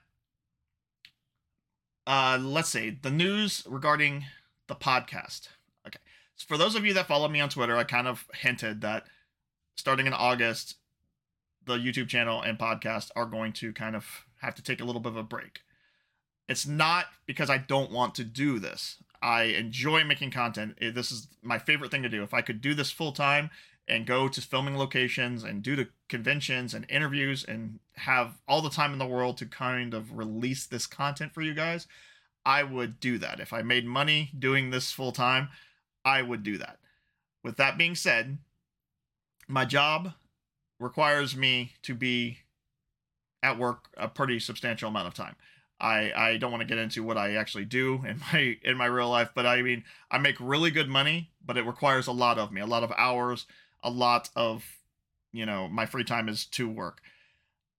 uh, 2.05 2.37
let's 2.39 2.69
see 2.69 2.99
the 3.01 3.09
news 3.09 3.63
regarding 3.67 4.25
the 4.67 4.75
podcast. 4.75 5.47
Okay, 5.87 5.99
so 6.35 6.45
for 6.47 6.57
those 6.57 6.75
of 6.75 6.85
you 6.85 6.93
that 6.93 7.07
follow 7.07 7.27
me 7.27 7.41
on 7.41 7.49
Twitter, 7.49 7.75
I 7.77 7.83
kind 7.83 8.07
of 8.07 8.27
hinted 8.35 8.81
that 8.81 9.07
starting 9.75 10.05
in 10.05 10.13
August, 10.13 10.75
the 11.65 11.77
YouTube 11.77 12.09
channel 12.09 12.43
and 12.43 12.59
podcast 12.59 13.09
are 13.15 13.25
going 13.25 13.53
to 13.53 13.73
kind 13.73 13.95
of 13.95 14.25
have 14.41 14.53
to 14.53 14.61
take 14.61 14.81
a 14.81 14.83
little 14.83 15.01
bit 15.01 15.13
of 15.13 15.17
a 15.17 15.23
break. 15.23 15.61
It's 16.51 16.67
not 16.67 17.05
because 17.25 17.49
I 17.49 17.59
don't 17.59 17.91
want 17.91 18.13
to 18.15 18.25
do 18.25 18.59
this. 18.59 18.97
I 19.21 19.43
enjoy 19.43 20.03
making 20.03 20.31
content. 20.31 20.77
This 20.81 21.09
is 21.09 21.29
my 21.41 21.57
favorite 21.59 21.91
thing 21.91 22.03
to 22.03 22.09
do. 22.09 22.23
If 22.23 22.33
I 22.33 22.41
could 22.41 22.59
do 22.59 22.73
this 22.73 22.91
full 22.91 23.13
time 23.13 23.51
and 23.87 24.05
go 24.05 24.27
to 24.27 24.41
filming 24.41 24.77
locations 24.77 25.45
and 25.45 25.63
do 25.63 25.77
the 25.77 25.87
conventions 26.09 26.73
and 26.73 26.85
interviews 26.89 27.45
and 27.45 27.79
have 27.95 28.41
all 28.49 28.61
the 28.61 28.69
time 28.69 28.91
in 28.91 28.99
the 28.99 29.07
world 29.07 29.37
to 29.37 29.45
kind 29.45 29.93
of 29.93 30.17
release 30.17 30.65
this 30.65 30.87
content 30.87 31.33
for 31.33 31.41
you 31.41 31.53
guys, 31.53 31.87
I 32.45 32.63
would 32.63 32.99
do 32.99 33.17
that. 33.19 33.39
If 33.39 33.53
I 33.53 33.61
made 33.61 33.85
money 33.85 34.31
doing 34.37 34.71
this 34.71 34.91
full 34.91 35.13
time, 35.13 35.47
I 36.03 36.21
would 36.21 36.43
do 36.43 36.57
that. 36.57 36.79
With 37.45 37.55
that 37.57 37.77
being 37.77 37.95
said, 37.95 38.39
my 39.47 39.63
job 39.63 40.15
requires 40.81 41.33
me 41.33 41.75
to 41.83 41.95
be 41.95 42.39
at 43.41 43.57
work 43.57 43.87
a 43.95 44.09
pretty 44.09 44.39
substantial 44.39 44.89
amount 44.89 45.07
of 45.07 45.13
time. 45.13 45.37
I, 45.81 46.11
I 46.15 46.37
don't 46.37 46.51
want 46.51 46.61
to 46.61 46.67
get 46.67 46.77
into 46.77 47.03
what 47.03 47.17
I 47.17 47.35
actually 47.35 47.65
do 47.65 48.03
in 48.07 48.19
my 48.31 48.57
in 48.63 48.77
my 48.77 48.85
real 48.85 49.09
life, 49.09 49.31
but 49.33 49.45
I 49.45 49.61
mean 49.61 49.83
I 50.09 50.19
make 50.19 50.35
really 50.39 50.71
good 50.71 50.87
money, 50.87 51.31
but 51.45 51.57
it 51.57 51.65
requires 51.65 52.07
a 52.07 52.11
lot 52.11 52.37
of 52.37 52.51
me, 52.51 52.61
a 52.61 52.65
lot 52.65 52.83
of 52.83 52.93
hours, 52.97 53.47
a 53.83 53.89
lot 53.89 54.29
of 54.35 54.63
you 55.31 55.45
know 55.45 55.67
my 55.67 55.85
free 55.85 56.03
time 56.03 56.29
is 56.29 56.45
to 56.45 56.69
work. 56.69 57.01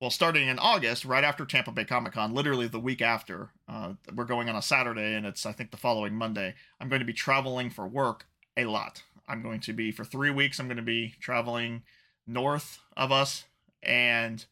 Well, 0.00 0.11
starting 0.11 0.49
in 0.49 0.59
August, 0.59 1.04
right 1.04 1.23
after 1.23 1.47
Tampa 1.47 1.71
Bay 1.71 1.85
Comic 1.85 2.14
Con, 2.14 2.35
literally 2.35 2.66
the 2.66 2.80
week 2.80 3.00
after, 3.00 3.50
uh, 3.68 3.92
we're 4.12 4.25
going 4.25 4.49
on 4.49 4.56
a 4.56 4.62
Saturday, 4.62 5.14
and 5.14 5.25
it's 5.25 5.47
I 5.47 5.52
think 5.52 5.71
the 5.71 5.76
following 5.76 6.14
Monday. 6.14 6.54
I'm 6.80 6.88
going 6.88 7.00
to 7.00 7.06
be 7.06 7.12
traveling 7.12 7.71
for 7.71 7.87
work 7.87 8.26
a 8.56 8.64
lot. 8.64 9.04
I'm 9.28 9.42
going 9.42 9.61
to 9.61 9.73
be 9.73 9.92
for 9.92 10.04
three 10.04 10.30
weeks. 10.30 10.59
I'm 10.59 10.66
going 10.66 10.76
to 10.76 10.82
be 10.82 11.14
traveling 11.21 11.85
north 12.26 12.80
of 12.97 13.12
us 13.12 13.44
and 13.82 14.44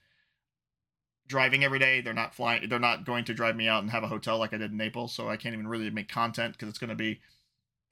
driving 1.31 1.65
every 1.65 1.79
day. 1.79 2.01
They're 2.01 2.13
not 2.13 2.35
flying. 2.35 2.69
They're 2.69 2.79
not 2.79 3.07
going 3.07 3.25
to 3.25 3.35
drive 3.35 3.57
me 3.57 3.69
out 3.69 3.83
and 3.83 3.91
have 3.91 4.03
a 4.03 4.09
hotel 4.09 4.39
like 4.39 4.53
I 4.53 4.59
did 4.59 4.73
in 4.73 4.77
Naples. 4.77 5.15
So 5.15 5.29
I 5.29 5.37
can't 5.37 5.55
even 5.55 5.69
really 5.69 5.89
make 5.89 6.09
content 6.09 6.53
because 6.53 6.69
it's 6.69 6.79
going 6.79 6.91
to 6.91 6.97
be, 6.97 7.21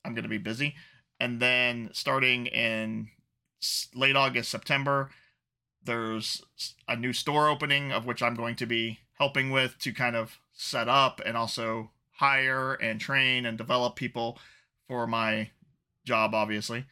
I'm 0.05 0.13
going 0.13 0.25
to 0.25 0.29
be 0.29 0.39
busy. 0.39 0.75
And 1.21 1.41
then 1.41 1.91
starting 1.93 2.47
in 2.47 3.09
late 3.95 4.17
August, 4.17 4.51
September, 4.51 5.11
there's 5.85 6.43
a 6.87 6.97
new 6.97 7.13
store 7.13 7.49
opening 7.49 7.93
of 7.93 8.05
which 8.05 8.23
I'm 8.23 8.35
going 8.35 8.57
to 8.57 8.67
be 8.67 8.99
helping 9.15 9.51
with 9.51 9.79
to 9.79 9.93
kind 9.93 10.17
of 10.17 10.39
set 10.53 10.89
up 10.89 11.21
and 11.25 11.37
also 11.37 11.91
hire 12.17 12.75
and 12.75 13.01
train 13.01 13.47
and 13.47 13.57
develop 13.57 13.97
people 13.97 14.39
for 14.87 15.07
my 15.07 15.51
job, 16.05 16.35
obviously. 16.35 16.85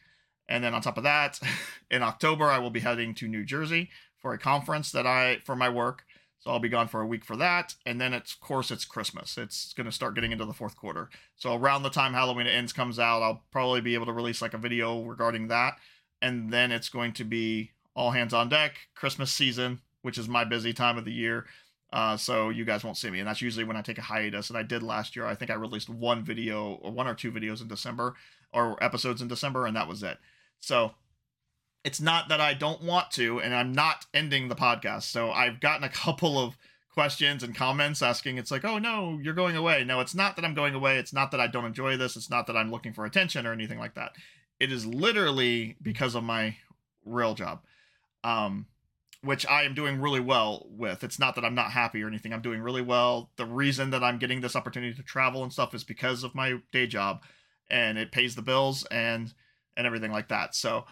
And 0.49 0.63
then 0.63 0.73
on 0.73 0.81
top 0.81 0.97
of 0.97 1.03
that, 1.03 1.39
in 1.91 2.01
October, 2.01 2.45
I 2.45 2.59
will 2.59 2.69
be 2.69 2.79
heading 2.79 3.13
to 3.15 3.27
New 3.27 3.43
Jersey 3.43 3.89
for 4.17 4.33
a 4.33 4.37
conference 4.37 4.91
that 4.91 5.05
I 5.05 5.39
for 5.45 5.55
my 5.55 5.69
work. 5.69 6.03
So 6.39 6.51
I'll 6.51 6.59
be 6.59 6.69
gone 6.69 6.87
for 6.87 7.01
a 7.01 7.07
week 7.07 7.25
for 7.25 7.35
that, 7.37 7.75
and 7.85 7.99
then 7.99 8.13
it's 8.13 8.33
of 8.33 8.39
course 8.39 8.71
it's 8.71 8.85
Christmas. 8.85 9.37
It's 9.37 9.73
going 9.73 9.85
to 9.85 9.91
start 9.91 10.15
getting 10.15 10.31
into 10.31 10.45
the 10.45 10.53
fourth 10.53 10.75
quarter. 10.75 11.09
So 11.35 11.55
around 11.55 11.83
the 11.83 11.89
time 11.89 12.13
Halloween 12.13 12.47
Ends 12.47 12.73
comes 12.73 12.99
out, 12.99 13.23
I'll 13.23 13.43
probably 13.51 13.81
be 13.81 13.95
able 13.95 14.05
to 14.05 14.13
release 14.13 14.41
like 14.41 14.53
a 14.53 14.59
video 14.59 15.01
regarding 15.01 15.47
that, 15.47 15.77
and 16.21 16.51
then 16.51 16.71
it's 16.71 16.89
going 16.89 17.13
to 17.13 17.23
be 17.23 17.71
all 17.95 18.11
hands 18.11 18.33
on 18.33 18.49
deck, 18.49 18.77
Christmas 18.93 19.31
season, 19.31 19.81
which 20.03 20.17
is 20.17 20.27
my 20.27 20.43
busy 20.43 20.73
time 20.73 20.97
of 20.97 21.05
the 21.05 21.11
year. 21.11 21.45
Uh, 21.91 22.17
so 22.17 22.49
you 22.49 22.65
guys 22.65 22.83
won't 22.83 22.97
see 22.97 23.09
me, 23.09 23.19
and 23.19 23.27
that's 23.27 23.41
usually 23.41 23.63
when 23.63 23.77
I 23.77 23.81
take 23.81 23.97
a 23.97 24.01
hiatus. 24.01 24.49
And 24.49 24.57
I 24.57 24.63
did 24.63 24.83
last 24.83 25.15
year. 25.15 25.25
I 25.25 25.35
think 25.35 25.49
I 25.49 25.55
released 25.55 25.89
one 25.89 26.23
video 26.23 26.73
or 26.81 26.91
one 26.91 27.07
or 27.07 27.15
two 27.15 27.31
videos 27.31 27.61
in 27.61 27.67
December, 27.67 28.13
or 28.53 28.81
episodes 28.83 29.21
in 29.21 29.27
December, 29.27 29.65
and 29.65 29.75
that 29.75 29.87
was 29.87 30.03
it. 30.03 30.17
So 30.59 30.93
it's 31.83 32.01
not 32.01 32.29
that 32.29 32.41
I 32.41 32.53
don't 32.53 32.83
want 32.83 33.11
to, 33.11 33.39
and 33.39 33.53
I'm 33.53 33.71
not 33.71 34.05
ending 34.13 34.47
the 34.47 34.55
podcast. 34.55 35.03
So 35.03 35.31
I've 35.31 35.59
gotten 35.59 35.83
a 35.83 35.89
couple 36.05 36.39
of 36.39 36.57
questions 36.93 37.43
and 37.43 37.55
comments 37.55 38.01
asking, 38.01 38.37
it's 38.37 38.49
like, 38.49 38.65
oh 38.65 38.79
no, 38.79 39.19
you're 39.21 39.33
going 39.33 39.55
away. 39.55 39.83
No, 39.83 39.99
it's 39.99 40.15
not 40.15 40.35
that 40.35 40.43
I'm 40.43 40.55
going 40.55 40.73
away. 40.73 40.97
It's 40.97 41.13
not 41.13 41.31
that 41.31 41.39
I 41.39 41.47
don't 41.47 41.65
enjoy 41.65 41.95
this. 41.95 42.15
It's 42.15 42.29
not 42.29 42.47
that 42.47 42.57
I'm 42.57 42.71
looking 42.71 42.93
for 42.93 43.05
attention 43.05 43.45
or 43.45 43.53
anything 43.53 43.77
like 43.77 43.93
that. 43.93 44.13
It 44.59 44.71
is 44.71 44.85
literally 44.85 45.77
because 45.81 46.15
of 46.15 46.23
my 46.23 46.57
real 47.05 47.35
job. 47.35 47.61
Um, 48.23 48.65
which 49.21 49.45
I 49.45 49.63
am 49.63 49.73
doing 49.73 49.99
really 49.99 50.19
well 50.19 50.65
with. 50.69 51.03
It's 51.03 51.19
not 51.19 51.35
that 51.35 51.45
I'm 51.45 51.55
not 51.55 51.71
happy 51.71 52.01
or 52.03 52.07
anything. 52.07 52.33
I'm 52.33 52.41
doing 52.41 52.61
really 52.61 52.81
well. 52.81 53.31
The 53.35 53.45
reason 53.45 53.89
that 53.91 54.03
I'm 54.03 54.19
getting 54.19 54.41
this 54.41 54.55
opportunity 54.55 54.93
to 54.93 55.03
travel 55.03 55.43
and 55.43 55.51
stuff 55.51 55.73
is 55.73 55.83
because 55.83 56.23
of 56.23 56.35
my 56.35 56.59
day 56.71 56.87
job 56.87 57.21
and 57.69 57.97
it 57.97 58.11
pays 58.11 58.35
the 58.35 58.41
bills 58.41 58.85
and 58.85 59.33
and 59.75 59.85
everything 59.85 60.11
like 60.11 60.29
that. 60.29 60.55
So 60.55 60.85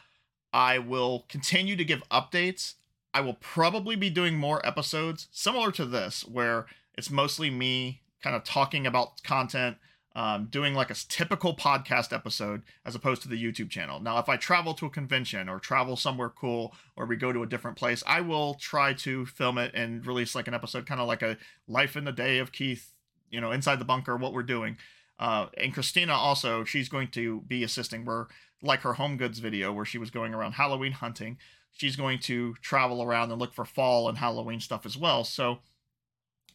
I 0.56 0.80
will 0.80 1.26
continue 1.28 1.76
to 1.76 1.84
give 1.84 2.02
updates. 2.10 2.76
I 3.14 3.20
will 3.20 3.34
probably 3.34 3.98
be 3.98 4.10
doing 4.10 4.38
more 4.38 4.66
episodes 4.66 5.28
similar 5.30 5.70
to 5.74 5.86
this, 5.86 6.26
where 6.26 6.66
it's 6.98 7.12
mostly 7.12 7.50
me 7.50 8.04
kind 8.24 8.38
of 8.38 8.46
talking 8.46 8.88
about 8.88 9.22
content, 9.22 9.76
um, 10.16 10.46
doing 10.46 10.74
like 10.74 10.90
a 10.90 10.96
typical 11.10 11.58
podcast 11.58 12.14
episode 12.14 12.62
as 12.86 12.96
opposed 12.96 13.22
to 13.24 13.28
the 13.28 13.36
YouTube 13.36 13.70
channel. 13.70 14.00
Now, 14.00 14.18
if 14.18 14.30
I 14.30 14.38
travel 14.38 14.74
to 14.76 14.86
a 14.86 14.90
convention 14.90 15.50
or 15.50 15.60
travel 15.60 15.98
somewhere 15.98 16.30
cool 16.30 16.74
or 16.96 17.06
we 17.06 17.18
go 17.18 17.34
to 17.34 17.44
a 17.44 17.48
different 17.48 17.76
place, 17.76 18.02
I 18.08 18.22
will 18.22 18.54
try 18.54 18.94
to 18.94 19.26
film 19.26 19.58
it 19.58 19.76
and 19.76 20.08
release 20.08 20.36
like 20.36 20.48
an 20.48 20.54
episode, 20.54 20.86
kind 20.86 21.02
of 21.02 21.08
like 21.10 21.22
a 21.22 21.38
life 21.68 21.98
in 21.98 22.06
the 22.06 22.14
day 22.14 22.38
of 22.38 22.54
Keith, 22.54 22.94
you 23.30 23.42
know, 23.42 23.52
inside 23.52 23.80
the 23.80 23.84
bunker, 23.84 24.16
what 24.16 24.32
we're 24.32 24.42
doing. 24.42 24.78
Uh, 25.18 25.48
and 25.58 25.74
Christina 25.74 26.14
also, 26.14 26.64
she's 26.64 26.90
going 26.90 27.08
to 27.10 27.42
be 27.42 27.64
assisting. 27.64 28.06
We're 28.06 28.28
like 28.62 28.82
her 28.82 28.94
home 28.94 29.18
goods 29.18 29.40
video 29.40 29.72
where 29.72 29.86
she 29.86 29.98
was 29.98 30.10
going 30.10 30.34
around 30.34 30.54
Halloween 30.54 30.92
hunting. 30.94 31.38
She's 31.72 31.96
going 31.96 32.20
to 32.20 32.56
travel 32.62 33.02
around 33.02 33.32
and 33.32 33.40
look 33.40 33.54
for 33.54 33.66
fall 33.66 34.10
and 34.10 34.18
Halloween 34.18 34.60
stuff 34.60 34.86
as 34.86 34.98
well. 34.98 35.24
So 35.24 35.60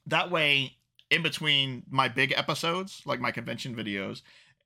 that 0.06 0.30
way, 0.30 0.76
in 1.10 1.22
between 1.22 1.84
my 1.90 2.08
big 2.08 2.32
episodes, 2.36 3.02
like 3.04 3.20
my 3.20 3.30
convention 3.30 3.74
videos, 3.74 4.22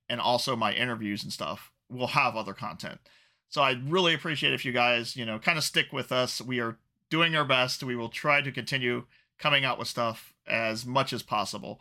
and 0.09 0.21
also 0.21 0.55
my 0.55 0.73
interviews 0.73 1.23
and 1.23 1.33
stuff, 1.33 1.71
we'll 1.89 2.09
have 2.09 2.37
other 2.37 2.53
content. 2.53 3.01
So 3.49 3.63
I'd 3.63 3.91
really 3.91 4.15
appreciate 4.15 4.53
if 4.53 4.65
you 4.65 4.73
guys, 4.73 5.17
you 5.17 5.25
know, 5.25 5.39
kind 5.39 5.59
of 5.59 5.65
stick 5.65 5.93
with 5.93 6.13
us. 6.13 6.41
We 6.41 6.61
are 6.61 6.77
doing 7.09 7.37
our 7.37 7.45
best. 7.45 7.83
We 7.83 7.97
will 7.97 8.09
try 8.09 8.41
to 8.41 8.53
continue 8.53 9.05
coming 9.39 9.65
out 9.65 9.79
with 9.79 9.89
stuff 9.89 10.35
as 10.47 10.85
much 10.85 11.13
as 11.13 11.23
possible. 11.23 11.81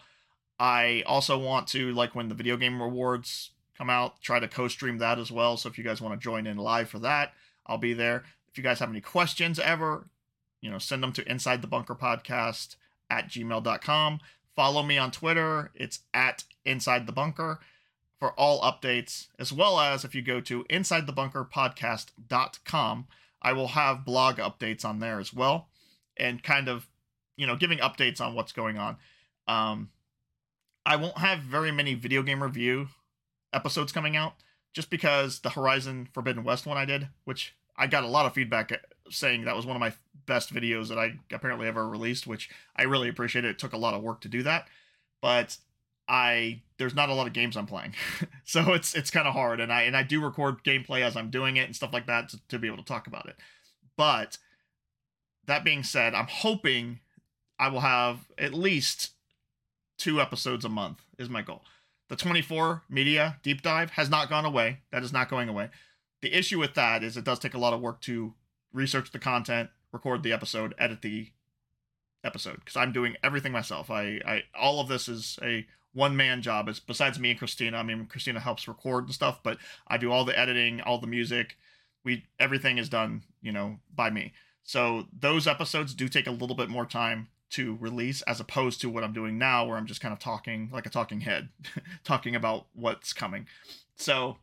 I 0.63 1.03
also 1.05 1.37
want 1.37 1.67
to, 1.69 1.91
like, 1.91 2.13
when 2.15 2.29
the 2.29 2.35
video 2.35 2.55
game 2.55 2.81
rewards 2.81 3.49
come 3.77 3.89
out, 3.89 4.21
try 4.21 4.39
to 4.39 4.47
co 4.47 4.69
stream 4.69 4.97
that 4.99 5.19
as 5.19 5.29
well. 5.29 5.57
So 5.57 5.67
if 5.67 5.77
you 5.77 5.83
guys 5.83 5.99
want 5.99 6.17
to 6.17 6.23
join 6.23 6.47
in 6.47 6.55
live 6.55 6.87
for 6.87 6.99
that, 6.99 7.33
I'll 7.67 7.77
be 7.77 7.91
there. 7.91 8.23
If 8.47 8.57
you 8.57 8.63
guys 8.63 8.79
have 8.79 8.89
any 8.89 9.01
questions 9.01 9.59
ever, 9.59 10.07
you 10.61 10.71
know, 10.71 10.77
send 10.77 11.03
them 11.03 11.11
to 11.13 11.29
inside 11.29 11.61
the 11.61 11.67
bunker 11.67 11.95
podcast 11.95 12.77
at 13.09 13.27
gmail.com. 13.27 14.21
Follow 14.55 14.83
me 14.83 14.97
on 14.97 15.11
Twitter. 15.11 15.71
It's 15.75 15.99
at 16.13 16.45
inside 16.63 17.07
the 17.07 17.11
bunker 17.11 17.59
for 18.17 18.31
all 18.39 18.61
updates, 18.61 19.27
as 19.37 19.51
well 19.51 19.81
as 19.81 20.05
if 20.05 20.15
you 20.15 20.21
go 20.21 20.39
to 20.39 20.63
insidethebunkerpodcast.com, 20.69 23.07
I 23.41 23.51
will 23.51 23.67
have 23.67 24.05
blog 24.05 24.37
updates 24.37 24.85
on 24.85 24.99
there 24.99 25.19
as 25.19 25.33
well 25.33 25.67
and 26.15 26.41
kind 26.41 26.69
of, 26.69 26.87
you 27.35 27.45
know, 27.45 27.57
giving 27.57 27.79
updates 27.79 28.21
on 28.21 28.33
what's 28.33 28.53
going 28.53 28.77
on. 28.77 28.95
Um, 29.45 29.89
I 30.85 30.95
won't 30.95 31.17
have 31.17 31.39
very 31.39 31.71
many 31.71 31.93
video 31.93 32.23
game 32.23 32.43
review 32.43 32.89
episodes 33.53 33.91
coming 33.91 34.15
out 34.15 34.33
just 34.73 34.89
because 34.89 35.39
the 35.39 35.51
Horizon 35.51 36.09
Forbidden 36.13 36.43
West 36.43 36.65
one 36.65 36.77
I 36.77 36.85
did, 36.85 37.07
which 37.25 37.55
I 37.77 37.87
got 37.87 38.03
a 38.03 38.07
lot 38.07 38.25
of 38.25 38.33
feedback 38.33 38.71
saying 39.09 39.45
that 39.45 39.55
was 39.55 39.65
one 39.65 39.75
of 39.75 39.79
my 39.79 39.93
best 40.25 40.53
videos 40.53 40.89
that 40.89 40.97
I 40.97 41.19
apparently 41.31 41.67
ever 41.67 41.87
released, 41.87 42.27
which 42.27 42.49
I 42.75 42.83
really 42.83 43.09
appreciate. 43.09 43.45
It, 43.45 43.51
it 43.51 43.59
took 43.59 43.73
a 43.73 43.77
lot 43.77 43.93
of 43.93 44.01
work 44.01 44.21
to 44.21 44.27
do 44.27 44.43
that, 44.43 44.67
but 45.21 45.57
I 46.07 46.61
there's 46.77 46.95
not 46.95 47.09
a 47.09 47.13
lot 47.13 47.27
of 47.27 47.33
games 47.33 47.55
I'm 47.55 47.65
playing, 47.65 47.93
so 48.43 48.73
it's 48.73 48.93
it's 48.95 49.11
kind 49.11 49.27
of 49.27 49.33
hard. 49.33 49.59
And 49.59 49.71
I 49.71 49.83
and 49.83 49.95
I 49.95 50.03
do 50.03 50.23
record 50.23 50.63
gameplay 50.63 51.01
as 51.01 51.15
I'm 51.15 51.29
doing 51.29 51.57
it 51.57 51.65
and 51.65 51.75
stuff 51.75 51.93
like 51.93 52.07
that 52.07 52.29
to, 52.29 52.39
to 52.49 52.59
be 52.59 52.67
able 52.67 52.77
to 52.77 52.83
talk 52.83 53.07
about 53.07 53.27
it. 53.27 53.35
But 53.95 54.37
that 55.45 55.63
being 55.63 55.83
said, 55.83 56.13
I'm 56.13 56.27
hoping 56.27 56.99
I 57.59 57.69
will 57.69 57.81
have 57.81 58.31
at 58.37 58.53
least 58.53 59.11
two 60.03 60.19
episodes 60.19 60.65
a 60.65 60.69
month 60.69 61.01
is 61.17 61.29
my 61.29 61.41
goal. 61.41 61.61
The 62.09 62.17
24 62.17 62.83
media 62.89 63.37
deep 63.41 63.61
dive 63.61 63.91
has 63.91 64.09
not 64.09 64.29
gone 64.29 64.43
away. 64.43 64.79
That 64.91 65.01
is 65.01 65.13
not 65.13 65.29
going 65.29 65.47
away. 65.47 65.69
The 66.21 66.37
issue 66.37 66.59
with 66.59 66.73
that 66.73 67.03
is 67.03 67.15
it 67.15 67.23
does 67.23 67.39
take 67.39 67.53
a 67.53 67.59
lot 67.59 67.71
of 67.71 67.79
work 67.79 68.01
to 68.01 68.33
research 68.73 69.11
the 69.11 69.19
content, 69.19 69.69
record 69.93 70.21
the 70.21 70.33
episode, 70.33 70.75
edit 70.77 71.01
the 71.03 71.29
episode 72.21 72.57
because 72.57 72.75
I'm 72.75 72.91
doing 72.91 73.15
everything 73.23 73.53
myself. 73.53 73.89
I, 73.89 74.19
I 74.25 74.43
all 74.59 74.81
of 74.81 74.89
this 74.89 75.07
is 75.07 75.39
a 75.41 75.65
one 75.93 76.17
man 76.17 76.41
job. 76.41 76.67
It's 76.67 76.81
besides 76.81 77.17
me 77.17 77.29
and 77.29 77.39
Christina. 77.39 77.77
I 77.77 77.83
mean, 77.83 78.05
Christina 78.07 78.41
helps 78.41 78.67
record 78.67 79.05
and 79.05 79.13
stuff, 79.13 79.39
but 79.41 79.57
I 79.87 79.95
do 79.95 80.11
all 80.11 80.25
the 80.25 80.37
editing, 80.37 80.81
all 80.81 80.97
the 80.97 81.07
music. 81.07 81.55
We 82.03 82.25
everything 82.39 82.77
is 82.77 82.89
done, 82.89 83.23
you 83.41 83.53
know, 83.53 83.79
by 83.95 84.09
me. 84.09 84.33
So 84.63 85.07
those 85.17 85.47
episodes 85.47 85.93
do 85.93 86.09
take 86.09 86.27
a 86.27 86.31
little 86.31 86.57
bit 86.57 86.69
more 86.69 86.85
time 86.85 87.29
to 87.53 87.77
release 87.79 88.21
as 88.23 88.39
opposed 88.39 88.81
to 88.81 88.89
what 88.89 89.03
I'm 89.03 89.13
doing 89.13 89.37
now 89.37 89.65
where 89.65 89.77
I'm 89.77 89.85
just 89.85 90.01
kind 90.01 90.13
of 90.13 90.19
talking 90.19 90.69
like 90.71 90.85
a 90.85 90.89
talking 90.89 91.21
head, 91.21 91.49
talking 92.03 92.35
about 92.35 92.65
what's 92.73 93.13
coming. 93.13 93.47
So 93.95 94.37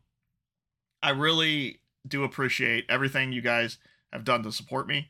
I 1.03 1.11
really 1.11 1.81
do 2.07 2.25
appreciate 2.25 2.87
everything 2.89 3.33
you 3.33 3.43
guys 3.43 3.79
have 4.13 4.25
done 4.25 4.43
to 4.45 4.53
support 4.53 4.87
me 4.87 5.09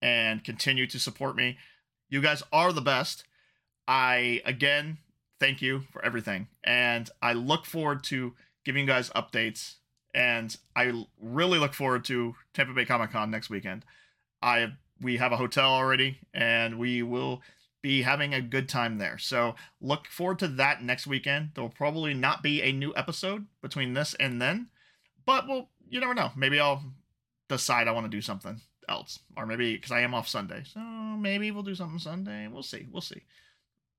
and 0.00 0.44
continue 0.44 0.86
to 0.86 0.98
support 0.98 1.36
me. 1.36 1.58
You 2.08 2.20
guys 2.20 2.42
are 2.52 2.72
the 2.72 2.80
best. 2.80 3.24
I 3.86 4.42
again 4.44 4.98
thank 5.40 5.62
you 5.62 5.84
for 5.92 6.04
everything. 6.04 6.48
And 6.64 7.08
I 7.22 7.32
look 7.32 7.64
forward 7.64 8.04
to 8.04 8.34
giving 8.64 8.82
you 8.82 8.86
guys 8.88 9.10
updates. 9.10 9.76
And 10.14 10.56
I 10.74 11.04
really 11.20 11.58
look 11.58 11.74
forward 11.74 12.04
to 12.06 12.34
Tampa 12.52 12.72
Bay 12.72 12.84
Comic 12.84 13.12
Con 13.12 13.30
next 13.30 13.50
weekend. 13.50 13.84
I 14.42 14.72
we 15.00 15.16
have 15.16 15.32
a 15.32 15.36
hotel 15.36 15.70
already, 15.70 16.18
and 16.34 16.78
we 16.78 17.02
will 17.02 17.42
be 17.82 18.02
having 18.02 18.34
a 18.34 18.40
good 18.40 18.68
time 18.68 18.98
there. 18.98 19.18
So 19.18 19.54
look 19.80 20.06
forward 20.08 20.38
to 20.40 20.48
that 20.48 20.82
next 20.82 21.06
weekend. 21.06 21.50
There 21.54 21.62
will 21.62 21.70
probably 21.70 22.14
not 22.14 22.42
be 22.42 22.62
a 22.62 22.72
new 22.72 22.92
episode 22.96 23.46
between 23.62 23.94
this 23.94 24.14
and 24.14 24.42
then, 24.42 24.68
but 25.24 25.46
well, 25.46 25.68
you 25.88 26.00
never 26.00 26.14
know. 26.14 26.32
Maybe 26.36 26.58
I'll 26.58 26.82
decide 27.48 27.88
I 27.88 27.92
want 27.92 28.04
to 28.04 28.16
do 28.16 28.20
something 28.20 28.60
else, 28.88 29.20
or 29.36 29.46
maybe 29.46 29.74
because 29.74 29.92
I 29.92 30.00
am 30.00 30.14
off 30.14 30.28
Sunday, 30.28 30.62
so 30.64 30.80
maybe 30.80 31.50
we'll 31.50 31.62
do 31.62 31.74
something 31.74 31.98
Sunday. 31.98 32.48
We'll 32.48 32.62
see. 32.62 32.86
We'll 32.90 33.00
see. 33.00 33.22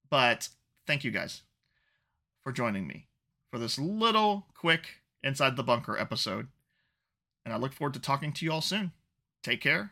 But 0.10 0.50
thank 0.86 1.04
you 1.04 1.12
guys 1.12 1.44
for 2.44 2.52
joining 2.52 2.88
me 2.88 3.08
for 3.52 3.60
this 3.60 3.78
little 3.80 4.48
quick 4.54 5.02
Inside 5.24 5.56
the 5.56 5.64
Bunker 5.64 5.98
episode. 5.98 6.48
And 7.46 7.54
I 7.54 7.58
look 7.58 7.74
forward 7.74 7.94
to 7.94 8.00
talking 8.00 8.34
to 8.34 8.46
you 8.46 8.52
all 8.52 8.62
soon. 8.62 8.92
Take 9.44 9.62
care 9.62 9.92